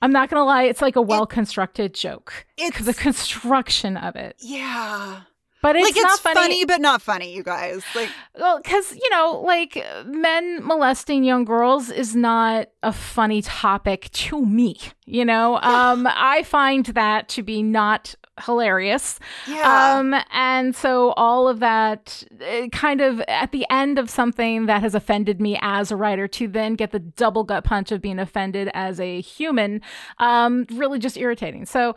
[0.02, 2.46] I'm not gonna lie, it's like a well constructed joke.
[2.56, 4.37] It's- the construction of it.
[4.38, 5.20] yeah.
[5.62, 6.64] But it's like it's not funny.
[6.64, 7.85] but not funny, you guys.
[7.94, 14.09] Like Well, because, you know, like men molesting young girls is not a funny topic
[14.12, 14.78] to me.
[15.04, 19.18] You know, um, I find that to be not hilarious.
[19.47, 19.97] yeah.
[19.99, 24.82] Um, and so all of that uh, kind of at the end of something that
[24.82, 28.18] has offended me as a writer to then get the double gut punch of being
[28.18, 29.80] offended as a human,
[30.18, 31.64] um, really just irritating.
[31.66, 31.95] So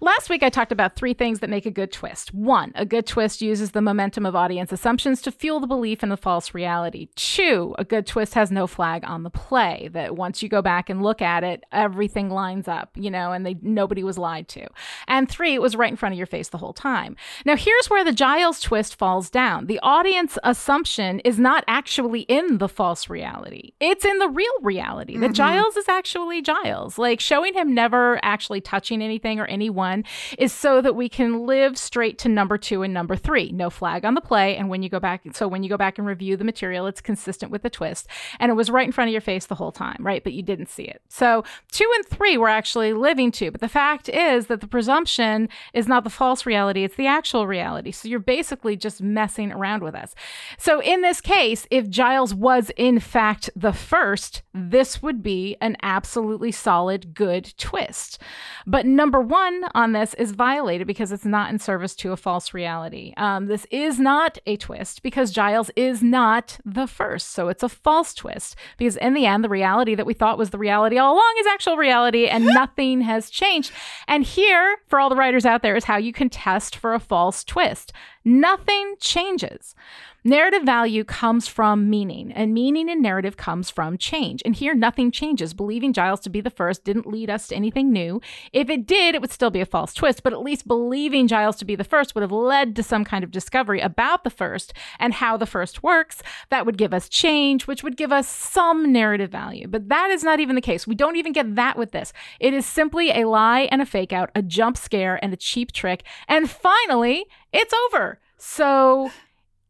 [0.00, 2.32] last week I talked about three things that make a good twist.
[2.34, 6.12] One, a good twist uses the momentum of audience assumptions to fuel the belief in
[6.12, 7.08] a false reality.
[7.16, 10.90] Two, a good twist has no flag on the play that once you go back
[10.90, 14.66] and look at it, everything lines up, you know, and they nobody was lied to.
[15.08, 17.16] And three, it was right in front of your face the whole time.
[17.44, 19.66] Now, here's where the Giles twist falls down.
[19.66, 25.16] The audience assumption is not actually in the false reality, it's in the real reality
[25.18, 25.32] that mm-hmm.
[25.32, 26.98] Giles is actually Giles.
[26.98, 30.04] Like showing him never actually touching anything or anyone
[30.38, 33.52] is so that we can live straight to number two and number three.
[33.52, 34.56] No flag on the play.
[34.56, 37.00] And when you go back, so when you go back and review the material, it's
[37.00, 38.06] consistent with the twist.
[38.40, 40.22] And it was right in front of your face the whole time, right?
[40.22, 41.02] But you didn't see it.
[41.08, 43.50] So two and three were actually living to.
[43.50, 47.46] But the fact is that the presumption is not the false reality, it's the actual
[47.46, 47.92] reality.
[47.92, 50.14] So you're basically just messing around with us.
[50.58, 55.76] So in this case, if Giles was in fact the first, this would be an
[55.82, 58.18] absolutely solid, good twist.
[58.66, 62.54] But number one on this is violated because it's not in service to a false
[62.54, 63.12] reality.
[63.18, 67.32] Um, this is not a twist because Giles is not the first.
[67.32, 70.50] So it's a false twist because in the end, the reality that we thought was
[70.50, 73.72] the reality all along is actual reality and nothing has changed.
[74.08, 77.00] And here, for all the writers out there, is how you can test for a
[77.00, 77.92] false twist.
[78.26, 79.76] Nothing changes.
[80.24, 84.42] Narrative value comes from meaning, and meaning in narrative comes from change.
[84.44, 85.54] And here, nothing changes.
[85.54, 88.20] Believing Giles to be the first didn't lead us to anything new.
[88.52, 91.54] If it did, it would still be a false twist, but at least believing Giles
[91.58, 94.72] to be the first would have led to some kind of discovery about the first
[94.98, 96.24] and how the first works.
[96.50, 99.68] That would give us change, which would give us some narrative value.
[99.68, 100.88] But that is not even the case.
[100.88, 102.12] We don't even get that with this.
[102.40, 105.70] It is simply a lie and a fake out, a jump scare and a cheap
[105.70, 106.02] trick.
[106.26, 107.26] And finally,
[107.56, 108.18] it's over.
[108.38, 109.10] So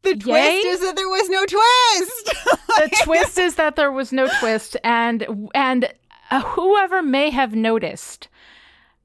[0.03, 0.19] The Yay?
[0.19, 2.25] twist is that there was no twist.
[2.77, 5.93] the twist is that there was no twist and and
[6.31, 8.29] uh, whoever may have noticed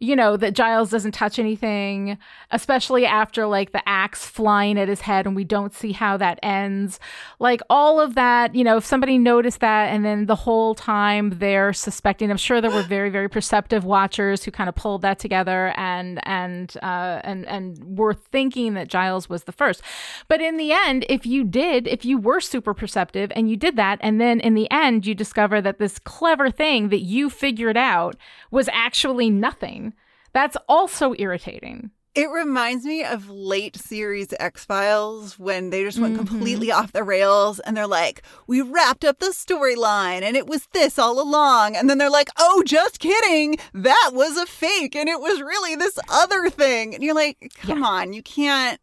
[0.01, 2.17] you know that Giles doesn't touch anything
[2.49, 6.39] especially after like the axe flying at his head and we don't see how that
[6.41, 6.99] ends.
[7.39, 11.37] Like all of that you know if somebody noticed that and then the whole time
[11.37, 15.19] they're suspecting I'm sure there were very very perceptive watchers who kind of pulled that
[15.19, 19.83] together and and uh and and were thinking that Giles was the first.
[20.27, 23.75] But in the end if you did if you were super perceptive and you did
[23.75, 27.77] that and then in the end you discover that this clever thing that you figured
[27.77, 28.15] out
[28.49, 29.90] was actually nothing
[30.33, 36.15] that's also irritating It reminds me of late series X Files when they just went
[36.17, 36.27] mm-hmm.
[36.27, 40.67] completely off the rails and they're like, we wrapped up the storyline and it was
[40.73, 41.77] this all along.
[41.77, 43.55] And then they're like, oh, just kidding.
[43.73, 46.93] That was a fake and it was really this other thing.
[46.93, 48.79] And you're like, come on, you can't.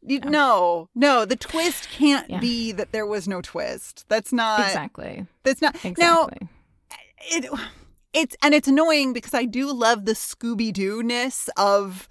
[0.00, 2.40] You, No, no, the twist can't Yeah.
[2.40, 4.06] be that there was no twist.
[4.08, 4.60] That's not.
[4.60, 5.74] exactly That's not.
[5.98, 6.48] Now, exactly
[7.32, 7.50] it
[8.16, 12.08] it's and it's annoying because I do love the Scooby Doo ness of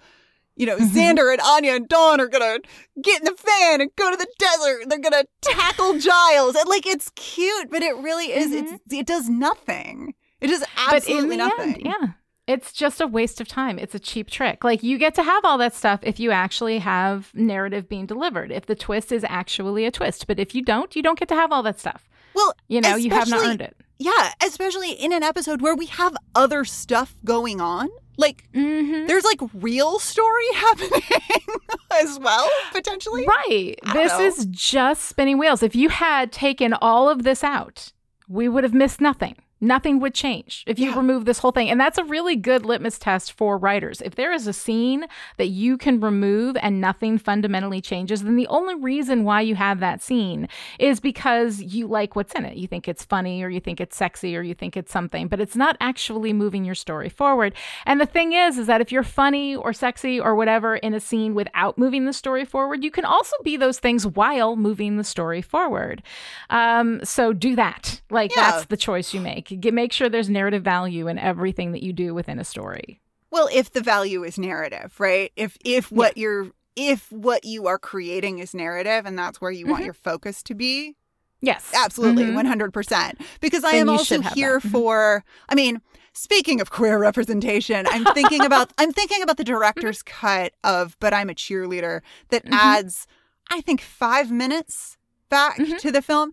[0.56, 0.98] you know mm-hmm.
[0.98, 2.60] Xander and Anya and Dawn are gonna
[3.02, 4.84] get in the van and go to the desert.
[4.84, 8.54] and They're gonna tackle Giles and like it's cute, but it really is.
[8.54, 8.96] It's mm-hmm.
[8.96, 10.14] it does nothing.
[10.40, 11.74] It does absolutely but in the nothing.
[11.74, 12.08] End, yeah.
[12.48, 13.80] It's just a waste of time.
[13.80, 14.64] It's a cheap trick.
[14.64, 18.52] Like you get to have all that stuff if you actually have narrative being delivered.
[18.52, 21.36] If the twist is actually a twist, but if you don't, you don't get to
[21.36, 22.08] have all that stuff.
[22.36, 23.76] Well, You know, you have not earned it.
[23.98, 27.90] Yeah, especially in an episode where we have other stuff going on.
[28.18, 29.08] Like Mm-hmm.
[29.08, 31.02] there's like real story happening
[31.94, 33.26] as well, potentially.
[33.28, 33.76] Right.
[33.94, 34.26] This know.
[34.26, 35.62] is just spinning wheels.
[35.64, 37.92] If you had taken all of this out,
[38.30, 39.36] we would have missed nothing.
[39.62, 40.98] Nothing would change if you Yeah.
[40.98, 41.70] remove this whole thing.
[41.70, 44.02] And that's a really good litmus test for writers.
[44.02, 45.06] If there is a scene
[45.38, 49.80] that you can remove and nothing fundamentally changes, then the only reason why you have
[49.80, 52.58] that scene is because you like what's in it.
[52.58, 55.40] You think it's funny or you think it's sexy or you think it's something, but
[55.40, 57.54] it's not actually moving your story forward.
[57.86, 61.00] And the thing is, is that if you're funny or sexy or whatever in a
[61.00, 65.04] scene without moving the story forward, you can also be those things while moving the
[65.04, 66.04] story forward.
[66.50, 68.02] Um, so do that.
[68.10, 68.52] Like Yeah.
[68.52, 69.45] that's the choice you make.
[69.46, 73.02] Get, make sure there's narrative value in everything that you do within a story.
[73.32, 75.32] Well, if the value is narrative, right?
[75.36, 79.66] If if what you're if what you are creating is narrative and that's where you
[79.66, 79.86] want Mm-hmm.
[79.86, 80.96] your focus to be,
[81.42, 82.34] Yes, absolutely, Mhm.
[82.72, 83.20] 100%.
[83.40, 84.60] Because I Then am also here.
[84.60, 84.72] Mhm.
[84.72, 85.82] for I mean,
[86.14, 91.14] speaking of queer representation, I'm thinking about I'm thinking about the director's cut of But
[91.14, 92.54] I'm a Cheerleader that Mhm.
[92.54, 93.06] adds
[93.52, 94.98] I think 5 minutes
[95.30, 96.32] back to the film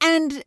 [0.00, 0.42] and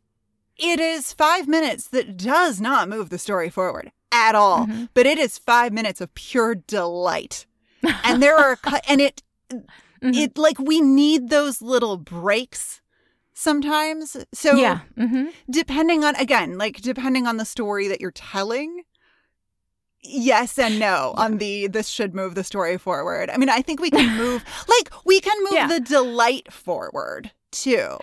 [0.62, 4.90] it is 5 minutes that does not move the story forward at all, Mhm.
[4.94, 7.46] but it is 5 minutes of pure delight.
[8.04, 8.58] And there are
[8.88, 10.16] and it Mhm.
[10.16, 12.82] it like we need those little breaks
[13.34, 14.18] sometimes.
[14.34, 14.82] So yeah.
[14.96, 18.84] hmm depending on again, like depending on the story that you're telling,
[20.04, 23.30] yes and no on the this should move the story forward.
[23.30, 25.68] I mean, I think we can move like we can move Yeah.
[25.68, 27.98] the delight forward too.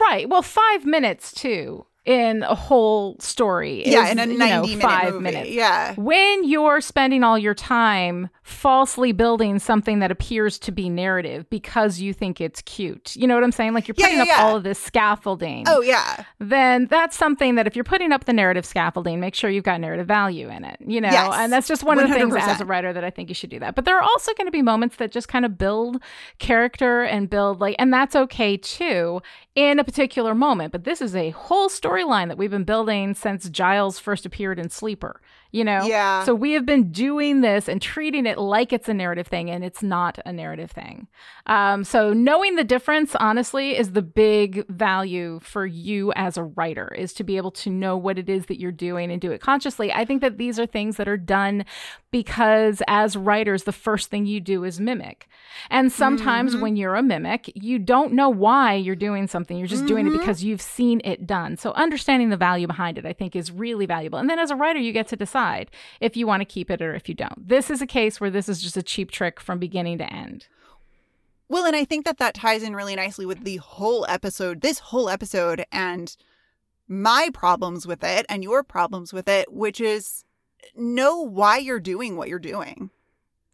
[0.00, 0.28] Right.
[0.28, 3.86] Well, five minutes too in a whole story.
[3.86, 5.24] Yeah, is, in a you know, minute five movie.
[5.24, 5.50] minutes.
[5.50, 5.94] Yeah.
[5.96, 12.00] When you're spending all your time falsely building something that appears to be narrative because
[12.00, 13.74] you think it's cute, you know what I'm saying?
[13.74, 14.42] Like you're putting yeah, up yeah.
[14.42, 15.66] all of this scaffolding.
[15.68, 16.24] Oh, yeah.
[16.38, 19.78] Then that's something that if you're putting up the narrative scaffolding, make sure you've got
[19.78, 21.10] narrative value in it, you know?
[21.10, 23.34] Yes, and that's just one of the things as a writer that I think you
[23.34, 23.74] should do that.
[23.74, 26.02] But there are also going to be moments that just kind of build
[26.38, 29.20] character and build like, and that's okay too
[29.54, 30.72] in a particular moment.
[30.72, 34.70] But this is a whole storyline that we've been building since Giles first appeared in
[34.70, 35.20] Sleeper,
[35.50, 35.84] you know?
[35.84, 36.24] Yeah.
[36.24, 39.64] So we have been doing this and treating it like it's a narrative thing, and
[39.64, 41.08] it's not a narrative thing.
[41.46, 46.94] Um, so knowing the difference, honestly, is the big value for you as a writer
[46.94, 49.40] is to be able to know what it is that you're doing and do it
[49.40, 49.92] consciously.
[49.92, 51.64] I think that these are things that are done
[52.10, 55.28] because as writers, the first thing you do is mimic.
[55.70, 59.56] And sometimes when you're a mimic, you don't know why you're doing something.
[59.56, 61.56] You're just doing it because you've seen it done.
[61.56, 64.18] So understanding the value behind it, I think, is really valuable.
[64.18, 65.37] And then as a writer, you get to decide
[66.00, 67.48] if you want to keep it or if you don't.
[67.48, 70.46] This is a case where this is just a cheap trick from beginning to end.
[71.48, 74.78] Well, and I think that that ties in really nicely with the whole episode, this
[74.78, 76.14] whole episode, and
[76.86, 80.24] my problems with it and your problems with it, which is
[80.74, 82.90] know why you're doing what you're doing.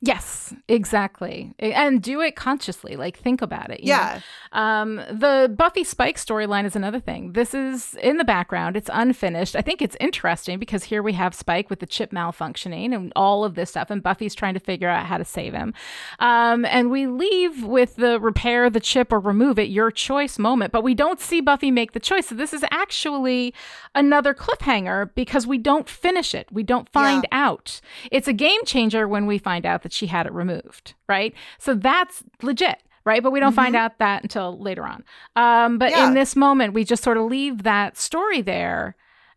[0.06, 1.54] Yes, exactly.
[1.58, 2.94] And do it consciously.
[2.94, 3.80] Like think about it.
[3.80, 3.92] you know?
[3.92, 4.20] Yeah.
[4.52, 7.32] Um, the Buffy Spike storyline is another thing.
[7.32, 8.76] This is in the background.
[8.76, 9.56] It's unfinished.
[9.56, 13.44] I think it's interesting because here we have Spike with the chip malfunctioning and all
[13.44, 15.72] of this stuff, and Buffy's trying to figure out how to save him.
[16.18, 20.70] Um, and we leave with the repair the chip or remove it, your choice moment,
[20.70, 22.26] but we don't see Buffy make the choice.
[22.26, 23.54] So this is actually
[23.94, 26.46] another cliffhanger because we don't finish it.
[26.52, 27.80] We don't find out.
[28.10, 31.34] It's a game changer when we find out that she had it removed, right?
[31.58, 32.78] So that's legit.
[33.06, 33.22] Right.
[33.22, 35.04] But we don't find out that until later on.
[35.36, 36.06] Um, but Yeah.
[36.08, 38.96] in this moment, we just sort of leave that story there.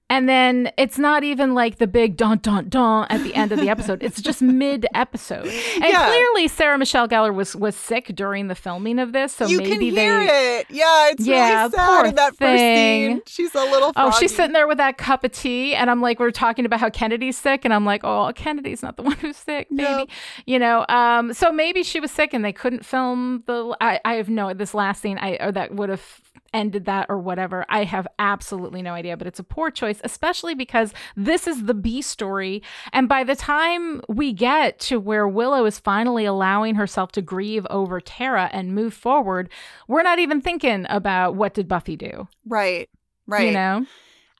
[0.09, 3.59] And then it's not even like the big dun dun dun at the end of
[3.59, 4.01] the episode.
[4.01, 5.47] It's just mid episode.
[5.47, 6.07] And Yeah.
[6.07, 9.33] clearly Sarah Michelle Gellar was was sick during the filming of this.
[9.33, 10.67] So you maybe can hear they it.
[10.69, 13.09] Yeah, it's Yeah, really sad poor in that first thing.
[13.15, 13.21] scene.
[13.27, 16.19] She's a little Oh, she's sitting there with that cup of tea, and I'm like,
[16.19, 19.35] we're talking about how Kennedy's sick, and I'm like, oh, Kennedy's not the one who's
[19.37, 20.09] sick, baby.
[20.45, 23.75] You know, um, so maybe she was sick, and they couldn't film the.
[23.81, 26.21] I, I have no this last scene, I or that would have
[26.57, 27.65] ended that or whatever.
[27.69, 31.73] I have absolutely no idea, but it's a poor choice, especially because this is the
[31.73, 37.11] B story, and by the time we get to where Willow is finally allowing herself
[37.13, 39.49] to grieve over Tara and move forward,
[39.87, 42.89] we're not even thinking about what did Buffy do, Right.
[43.27, 43.47] Right.
[43.47, 43.85] You know.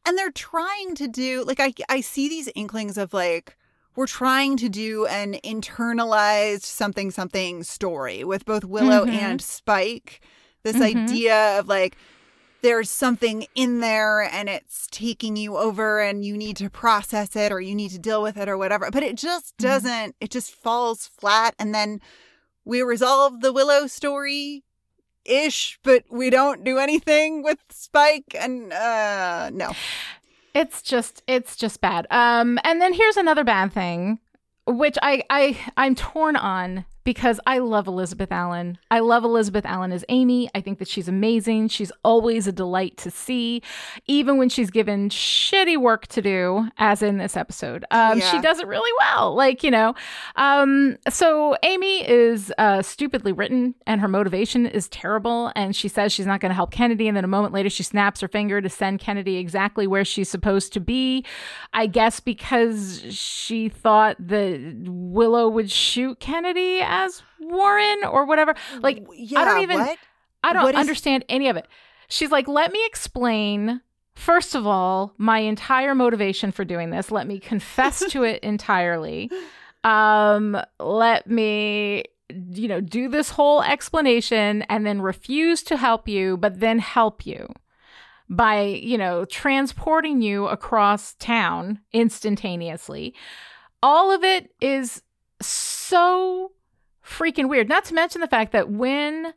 [0.05, 3.55] and they're trying to do like I I see these inklings of like
[3.97, 9.09] we're trying to do an internalized something something story with both Willow Mhm.
[9.13, 10.22] and Spike.
[10.72, 11.03] This Mhm.
[11.09, 11.97] idea of like
[12.61, 17.51] there's something in there and it's taking you over and you need to process it
[17.51, 18.89] or you need to deal with it or whatever.
[18.91, 19.68] But it just Mm-hmm.
[19.68, 22.01] doesn't, it just falls flat and then
[22.65, 24.63] we resolve the Willow story
[25.24, 29.72] ish, but we don't do anything with Spike and uh no.
[30.55, 32.07] It's just it's just bad.
[32.09, 34.20] Um and then here's another bad thing
[34.65, 38.78] which I I I'm torn on because I love Elizabeth Allen.
[38.91, 40.49] I love Elizabeth Allen as Amy.
[40.53, 41.70] I think that she's amazing.
[41.70, 43.62] She's always a delight to see,
[44.08, 47.86] even when she's given shitty work to do, as in this episode.
[47.91, 49.34] Um, She does it really well.
[49.34, 49.95] Like, you know.
[50.36, 55.53] Um, so Amy is uh, stupidly written and her motivation is terrible.
[55.55, 57.08] And she says she's not going to help Kennedy.
[57.08, 60.28] And then a moment later, she snaps her finger to send Kennedy exactly where she's
[60.28, 61.24] supposed to be.
[61.72, 68.56] I guess because she thought that Willow would shoot Kennedy as Warren or whatever.
[68.80, 69.98] Like, yeah, I don't even, what?
[70.43, 71.68] I don't is- understand any of it.
[72.10, 73.82] She's like, let me explain.
[74.16, 77.12] First of all, my entire motivation for doing this.
[77.12, 79.30] Let me confess to it entirely.
[79.84, 86.38] Um, let me, you know, do this whole explanation and then refuse to help you,
[86.38, 87.48] but then help you
[88.30, 93.14] by, you know, transporting you across town instantaneously.
[93.82, 95.02] All of it is
[95.41, 96.52] so
[97.08, 97.70] freaking weird.
[97.70, 99.34] Not to mention the fact that when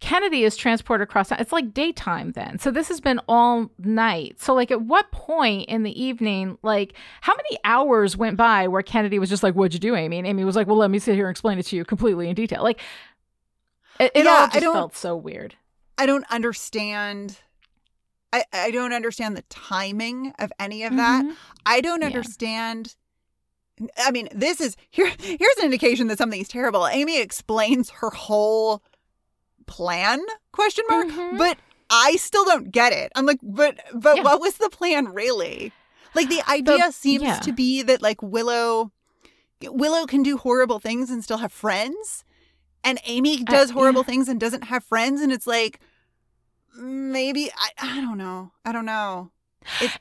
[0.00, 2.58] Kennedy is transported across it's like daytime then.
[2.58, 4.40] So this has been all night.
[4.40, 8.82] So like at what point in the evening, like how many hours went by where
[8.82, 10.18] Kennedy was just like, What'd you do, Amy?
[10.18, 12.28] And Amy was like, Well, let me sit here and explain it to you completely
[12.28, 12.62] in detail.
[12.62, 12.80] Like
[14.00, 15.54] it, it Yeah, all just felt so weird.
[15.96, 17.38] I don't understand.
[18.32, 21.24] I, I don't understand the timing of any of that.
[21.24, 21.36] Mhm.
[21.64, 22.96] I don't understand.
[23.98, 25.10] I mean, this is here.
[25.18, 26.86] Here's an indication that something's terrible.
[26.86, 28.82] Amy explains her whole
[29.66, 30.20] plan
[30.52, 31.38] question mark, Mhm.
[31.38, 31.58] but
[31.90, 33.10] I still don't get it.
[33.16, 34.22] I'm like, but but Yeah.
[34.22, 35.72] what was the plan really?
[36.14, 37.38] Like the idea seems yeah.
[37.40, 38.92] to be that like Willow
[39.62, 42.24] Willow can do horrible things and still have friends.
[42.84, 44.06] And Amy Uh, does horrible yeah.
[44.06, 45.80] things and doesn't have friends and it's like
[46.76, 48.52] maybe I, I don't know.
[48.64, 49.30] I don't know.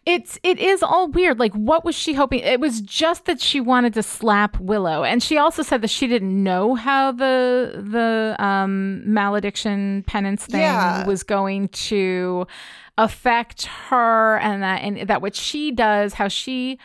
[0.06, 1.40] It's it is all weird.
[1.40, 2.40] Like what was she hoping?
[2.40, 5.04] It was just that she wanted to slap Willow.
[5.04, 10.62] And she also said that she didn't know how the the um malediction penance thing
[10.62, 11.06] Yeah.
[11.06, 12.46] was going to
[12.98, 16.78] affect her and that and that what she does, how she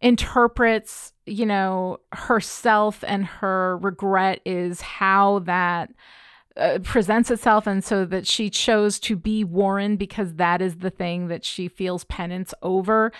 [0.00, 5.90] interprets, you know, herself and her regret is how that
[6.58, 10.90] uh, presents itself and so that she chose to be Warren because that is the
[10.90, 13.12] thing that she feels penance over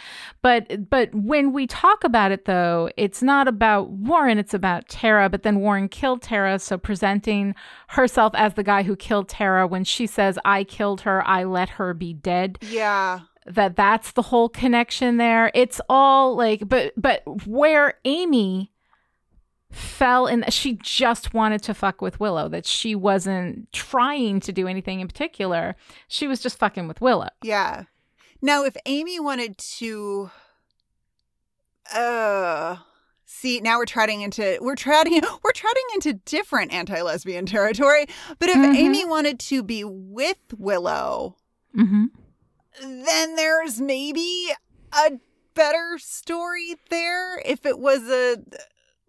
[0.43, 5.29] but but when we talk about it though it's not about Warren it's about Tara
[5.29, 7.55] but then Warren killed Tara so presenting
[7.89, 11.69] herself as the guy who killed Tara when she says I killed her I let
[11.71, 13.21] her be dead Yeah.
[13.47, 18.73] that that's the whole connection there it's all like but but where amy
[19.79, 24.67] fell in she just wanted to fuck with willow that she wasn't trying to do
[24.67, 25.77] anything in particular
[26.09, 27.85] she was just fucking with willow Yeah.
[28.41, 30.31] Now, if Amy wanted to,
[31.93, 32.77] uh,
[33.25, 38.07] see, now we're treading into we're treading we're treading into different anti-lesbian territory.
[38.39, 38.77] But if Mhm.
[38.77, 41.37] Amy wanted to be with Willow,
[41.77, 42.07] mm-hmm.
[42.81, 44.51] then there's maybe
[44.93, 45.13] a
[45.55, 47.39] better story there.
[47.45, 48.37] If it was a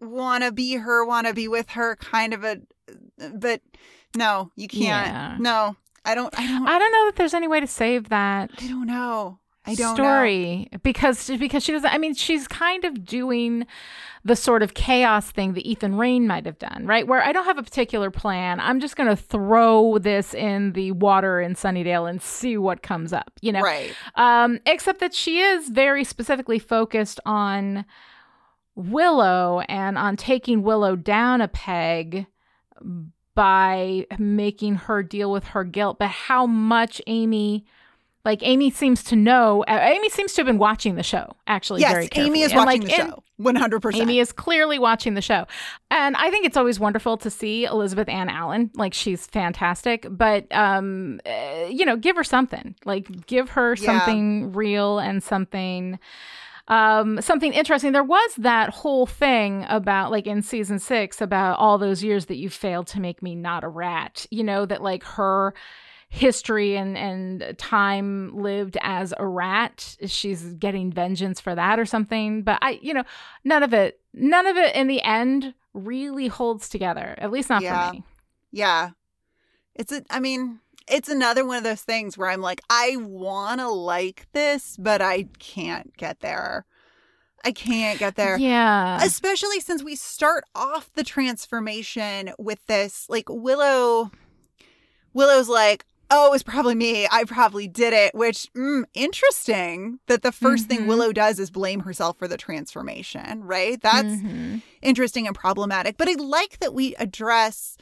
[0.02, 2.58] wanna be her, wanna be with her kind of a,
[3.36, 3.62] but
[4.16, 4.84] no, you can't.
[5.08, 5.38] Yeah.
[5.40, 5.76] No,
[6.06, 6.34] I don't.
[6.40, 6.68] I don't.
[6.68, 9.40] i don't know that there's any way to save that I don't know.
[9.66, 10.04] I don't know.
[10.04, 13.68] story because because she doesn't i mean she's kind of doing
[14.24, 17.44] the sort of chaos thing that Ethan Rayne might have done right where i don't
[17.46, 22.10] have a particular plan i'm just going to throw this in the water in sunnydale
[22.10, 23.94] and see what comes up you know Right.
[24.16, 27.86] um except that she is very specifically focused on
[28.80, 32.26] willow and on taking willow down a peg
[33.36, 37.66] by making her deal with her guilt but how much amy
[38.26, 41.82] like amy seems to know uh, amy seems to have been watching the show actually
[41.82, 42.28] very Yes, carefully.
[42.40, 43.24] Amy is And, watching like, the show.
[43.38, 44.04] One hundred percent.
[44.04, 45.48] Amy is clearly watching the show.
[45.90, 48.70] And I think it's always wonderful to see Elizabeth Anne Allen.
[48.76, 52.76] Like she's fantastic, but um uh, you know, give her something.
[52.84, 53.86] Like give her Yeah.
[53.86, 56.00] something real and something
[56.70, 57.92] um something interesting.
[57.92, 62.38] There was that whole thing about like in season 6 about all those years that
[62.38, 64.26] you failed to make me not a rat.
[64.32, 65.54] You know that like her
[66.12, 72.42] history and and time lived as a rat she's getting vengeance for that or something
[72.42, 73.04] but i you know
[73.44, 77.62] none of it none of it in the end really holds together at least not
[77.62, 77.90] Yeah.
[77.90, 78.04] for me
[78.52, 78.90] Yeah.
[79.76, 80.60] It's a I mean,
[80.90, 85.28] it's another one of those things where I'm like, I wanna like this, but I
[85.40, 86.66] can't get there.
[87.46, 88.38] I can't get there.
[88.38, 94.12] yeah Especially since we start off the transformation with this, like Willow
[95.14, 97.08] Willow's like, oh, it was probably me.
[97.12, 100.88] I probably did it, which mm, interesting that the 1st thing Mhm.
[100.88, 103.80] Willow does is blame herself for the transformation, right?
[103.82, 104.62] That's Mhm.
[104.82, 105.98] interesting and problematic.
[105.98, 107.78] But I like that we address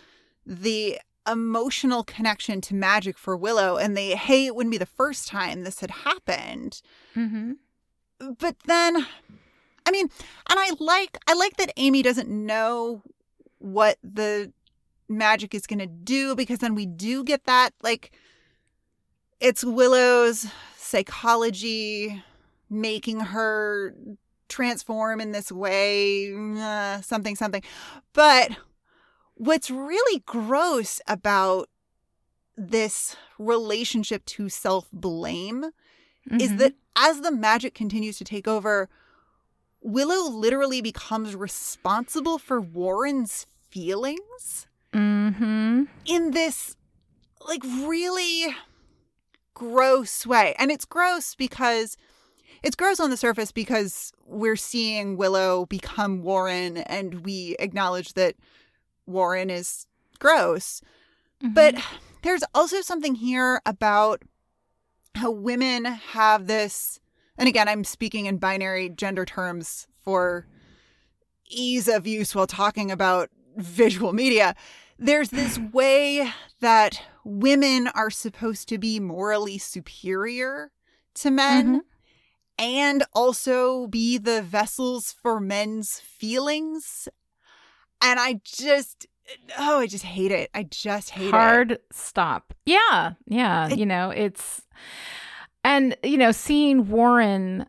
[0.45, 5.27] the emotional connection to magic for Willow and the hey, it wouldn't be the first
[5.27, 6.81] time this had happened.
[7.15, 7.57] Mhm.
[8.39, 9.05] But then
[9.85, 10.09] I mean,
[10.49, 13.01] and I like I like that Amy doesn't know
[13.59, 14.51] what the
[15.09, 18.11] magic is going to do because then we do get that like
[19.39, 22.23] it's Willow's psychology
[22.69, 23.95] making her
[24.49, 27.61] transform in this way, uh, something, something.
[28.13, 28.51] But
[29.37, 31.69] what's really gross about
[32.55, 35.65] this relationship to self blame
[36.39, 36.57] is Mhm.
[36.57, 38.89] that as the magic continues to take over,
[39.81, 45.87] Willow literally becomes responsible for Warren's feelings Mhm.
[46.05, 46.75] in this
[47.47, 48.55] like really
[49.53, 50.55] gross way.
[50.57, 51.95] And it's gross because
[52.63, 58.35] it's gross on the surface because we're seeing Willow become Warren and we acknowledge that
[59.07, 59.87] Warren is
[60.19, 60.81] gross.
[61.41, 61.53] Mm-hmm.
[61.53, 61.75] But
[62.21, 64.21] there's also something here about
[65.15, 66.99] how women have this,
[67.37, 70.47] and again, I'm speaking in binary gender terms for
[71.49, 74.55] ease of use while talking about visual media.
[74.99, 80.71] There's this way that women are supposed to be morally superior
[81.15, 81.79] to men mm-hmm.
[82.57, 87.07] and also be the vessels for men's feelings.
[88.01, 89.07] And I just,
[89.57, 90.49] oh, I just hate it.
[90.53, 91.75] I just hate Hard it.
[91.75, 92.53] Hard stop.
[92.65, 93.69] Yeah, yeah.
[93.69, 94.61] It- you know, it's
[95.63, 97.65] and you know, seeing Warren,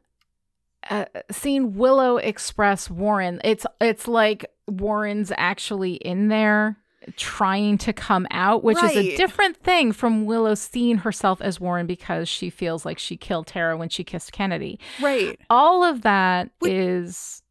[0.91, 6.77] uh, seeing Willow express Warren, it's it's like Warren's actually in there
[7.17, 11.87] trying to come out, which is a different thing from Willow seeing herself as Warren
[11.87, 14.79] because she feels like she killed Tara when she kissed Kennedy.
[15.01, 15.41] Right.
[15.49, 16.75] All of that Wait.
[16.77, 17.43] is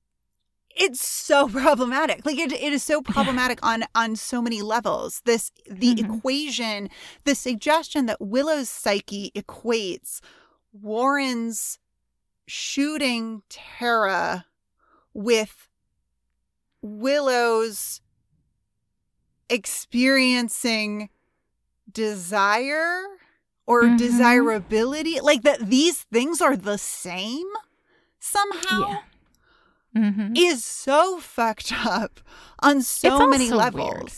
[0.80, 2.26] It's so problematic.
[2.26, 5.22] Like it, it is so problematic on on so many levels.
[5.26, 6.18] This the Mhm.
[6.18, 6.90] equation,
[7.24, 10.20] the suggestion that Willow's psyche equates
[10.72, 11.80] Warren's
[12.48, 14.46] shooting Tara
[15.14, 15.68] with
[16.82, 18.02] Willow's
[19.50, 21.10] experiencing
[21.92, 23.02] desire
[23.66, 23.98] or Mhm.
[23.98, 27.48] desirability like that these things are the same
[28.20, 28.98] somehow Yeah.
[29.98, 30.38] Mhm.
[30.38, 32.20] is so fucked up
[32.60, 33.91] on so many levels.
[33.93, 34.12] weird.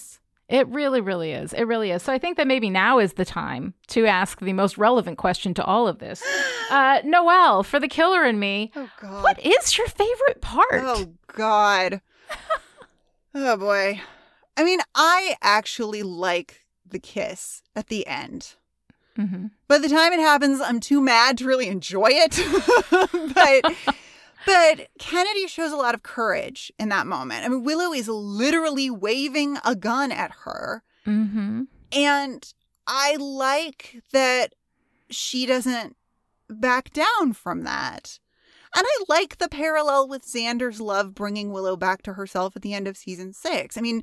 [0.50, 1.54] It really, really is.
[1.54, 2.02] It really is.
[2.02, 5.54] So I think that maybe now is the time to ask the most relevant question
[5.56, 6.24] to all of this.
[6.72, 9.24] Uh, Noelle, for the killer in me, Oh god.
[9.24, 10.84] what is your favorite part?
[10.86, 12.00] Oh god.
[13.34, 14.00] oh boy.
[14.56, 18.54] I mean, I actually like the kiss at the end.
[19.16, 22.38] hmm By the time it happens, I'm too mad to really enjoy it.
[23.34, 23.96] but
[24.50, 27.46] but Kennedy shows a lot of courage in that moment.
[27.46, 30.84] I mean, Willow is literally waving a gun at her.
[31.06, 32.52] hmm And
[32.88, 34.56] I like that
[35.12, 35.96] she doesn't
[36.50, 38.20] back down from that.
[38.76, 42.74] And I like the parallel with Xander's love bringing Willow back to herself at the
[42.74, 43.78] end of season six.
[43.78, 44.02] I mean,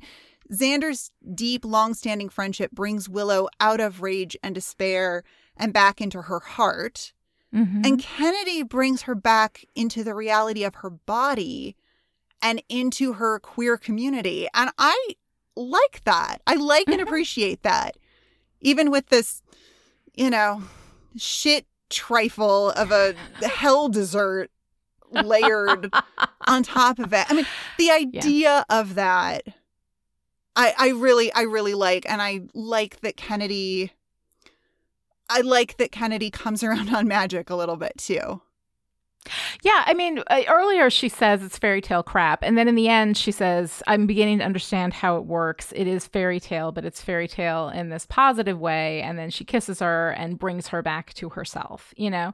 [0.51, 5.23] Xander's deep, long-standing friendship brings Willow out of rage and despair
[5.57, 7.11] and back into her heart.
[7.51, 11.75] Hmm And Kennedy brings her back into the reality of her body
[12.41, 14.47] and into her queer community.
[14.53, 15.15] And I
[15.55, 16.41] like that.
[16.45, 17.03] I like and Mhm.
[17.03, 17.97] appreciate that.
[18.61, 19.41] Even with this,
[20.13, 20.63] you know,
[21.15, 23.15] shit trifle of a
[23.47, 24.51] hell dessert
[25.09, 25.91] layered
[26.47, 27.25] on top of it.
[27.29, 27.45] I mean,
[27.77, 29.43] the idea of that
[30.55, 33.91] I I really I really like and I like that Kennedy
[35.29, 38.41] I like that Kennedy comes around on magic a little bit too.
[39.63, 42.87] Yeah, I mean, uh, earlier she says it's fairy tale crap, and then in the
[42.87, 45.73] end she says, "I'm beginning to understand how it works.
[45.75, 49.43] It is fairy tale, but it's fairy tale in this positive way." And then she
[49.43, 51.93] kisses her and brings her back to herself.
[51.97, 52.33] You know,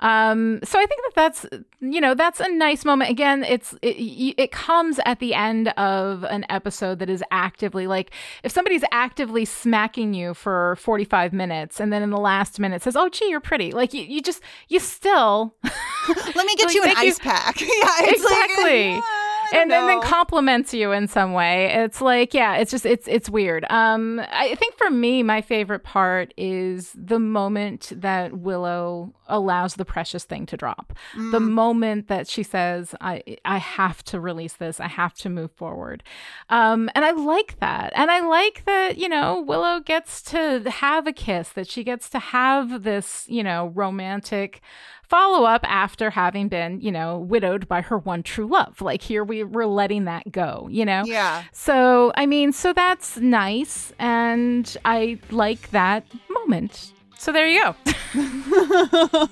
[0.00, 1.46] um, so I think that that's
[1.80, 3.10] you know that's a nice moment.
[3.10, 3.96] Again, it's it,
[4.38, 8.10] it comes at the end of an episode that is actively like
[8.42, 12.96] if somebody's actively smacking you for 45 minutes, and then in the last minute says,
[12.96, 15.54] "Oh, gee, you're pretty," like you, you just you still.
[16.34, 17.60] Let me get Like, you an thank you- ice pack.
[17.60, 17.66] yeah,
[18.00, 19.00] it's Exactly.
[19.52, 21.66] Like, and, and then compliments you in some way.
[21.66, 23.64] It's like, yeah, it's just it's it's weird.
[23.70, 29.84] Um, I think for me, my favorite part is the moment that Willow allows the
[29.84, 30.94] precious thing to drop.
[31.14, 31.50] The Mm.
[31.50, 34.80] moment that she says, "I I have to release this.
[34.80, 36.02] I have to move forward,"
[36.48, 37.92] um, and I like that.
[37.94, 41.50] And I like that you know Willow gets to have a kiss.
[41.50, 44.62] That she gets to have this you know romantic
[45.08, 48.80] follow up after having been, you know, widowed by her one true love.
[48.80, 51.04] Like here we we're letting that go, you know?
[51.04, 51.44] Yeah.
[51.52, 56.92] So, I mean, so that's nice and I like that moment.
[57.18, 57.74] So there you go.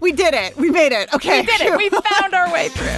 [0.00, 0.56] we did it.
[0.56, 1.12] We made it.
[1.14, 1.40] Okay.
[1.40, 1.76] we did it.
[1.76, 2.88] We found our way through.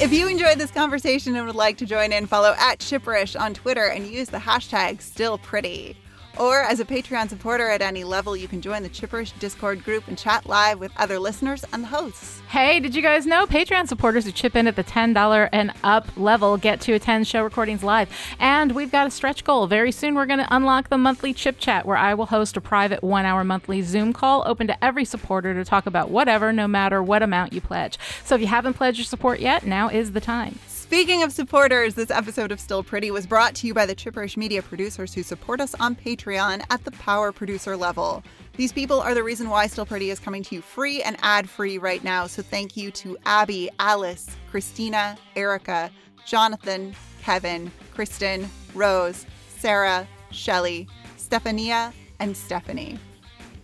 [0.00, 3.52] If you enjoyed this conversation and would like to join in, follow at Chipperish on
[3.52, 5.96] Twitter and use the hashtag StillPretty.
[6.38, 10.06] Or as a Patreon supporter at any level, you can join the Chipperish Discord group
[10.06, 12.40] and chat live with other listeners and the hosts.
[12.48, 16.08] Hey, did you guys know Patreon supporters who chip in at the $10 and up
[16.16, 18.08] level get to attend show recordings live?
[18.38, 19.66] And we've got a stretch goal.
[19.66, 22.60] Very soon, we're going to unlock the monthly chip chat where I will host a
[22.60, 26.68] private one hour monthly Zoom call open to every supporter to talk about whatever, no
[26.68, 27.98] matter what amount you pledge.
[28.24, 30.58] So if you haven't pledged your support yet, now is the time.
[30.88, 34.38] Speaking of supporters, this episode of Still Pretty was brought to you by the Chipperish
[34.38, 38.24] Media producers who support us on Patreon at the power producer level.
[38.56, 41.46] These people are the reason why Still Pretty is coming to you free and ad
[41.46, 42.26] free right now.
[42.26, 45.90] So thank you to Abby, Alice, Christina, Erica,
[46.26, 49.26] Jonathan, Kevin, Kristen, Rose,
[49.58, 52.98] Sarah, Shelly, Stephania, and Stephanie.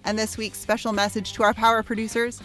[0.05, 2.43] And this week's special message to our power producers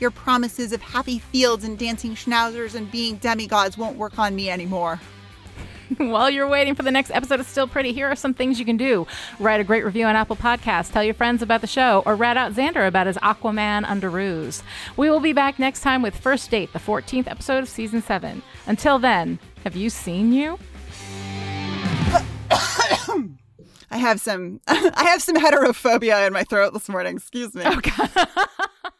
[0.00, 4.50] your promises of happy fields and dancing schnauzers and being demigods won't work on me
[4.50, 5.00] anymore.
[5.98, 8.64] While you're waiting for the next episode of Still Pretty, here are some things you
[8.64, 9.06] can do.
[9.38, 12.36] Write a great review on Apple Podcasts, tell your friends about the show, or rat
[12.36, 14.62] out Xander about his Aquaman Underoos.
[14.96, 18.42] We will be back next time with First Date, the 14th episode of Season 7.
[18.66, 20.58] Until then, have you seen you?
[23.88, 27.16] I have some I have some heterophobia in my throat this morning.
[27.16, 27.62] Excuse me.
[27.64, 28.24] Oh, okay.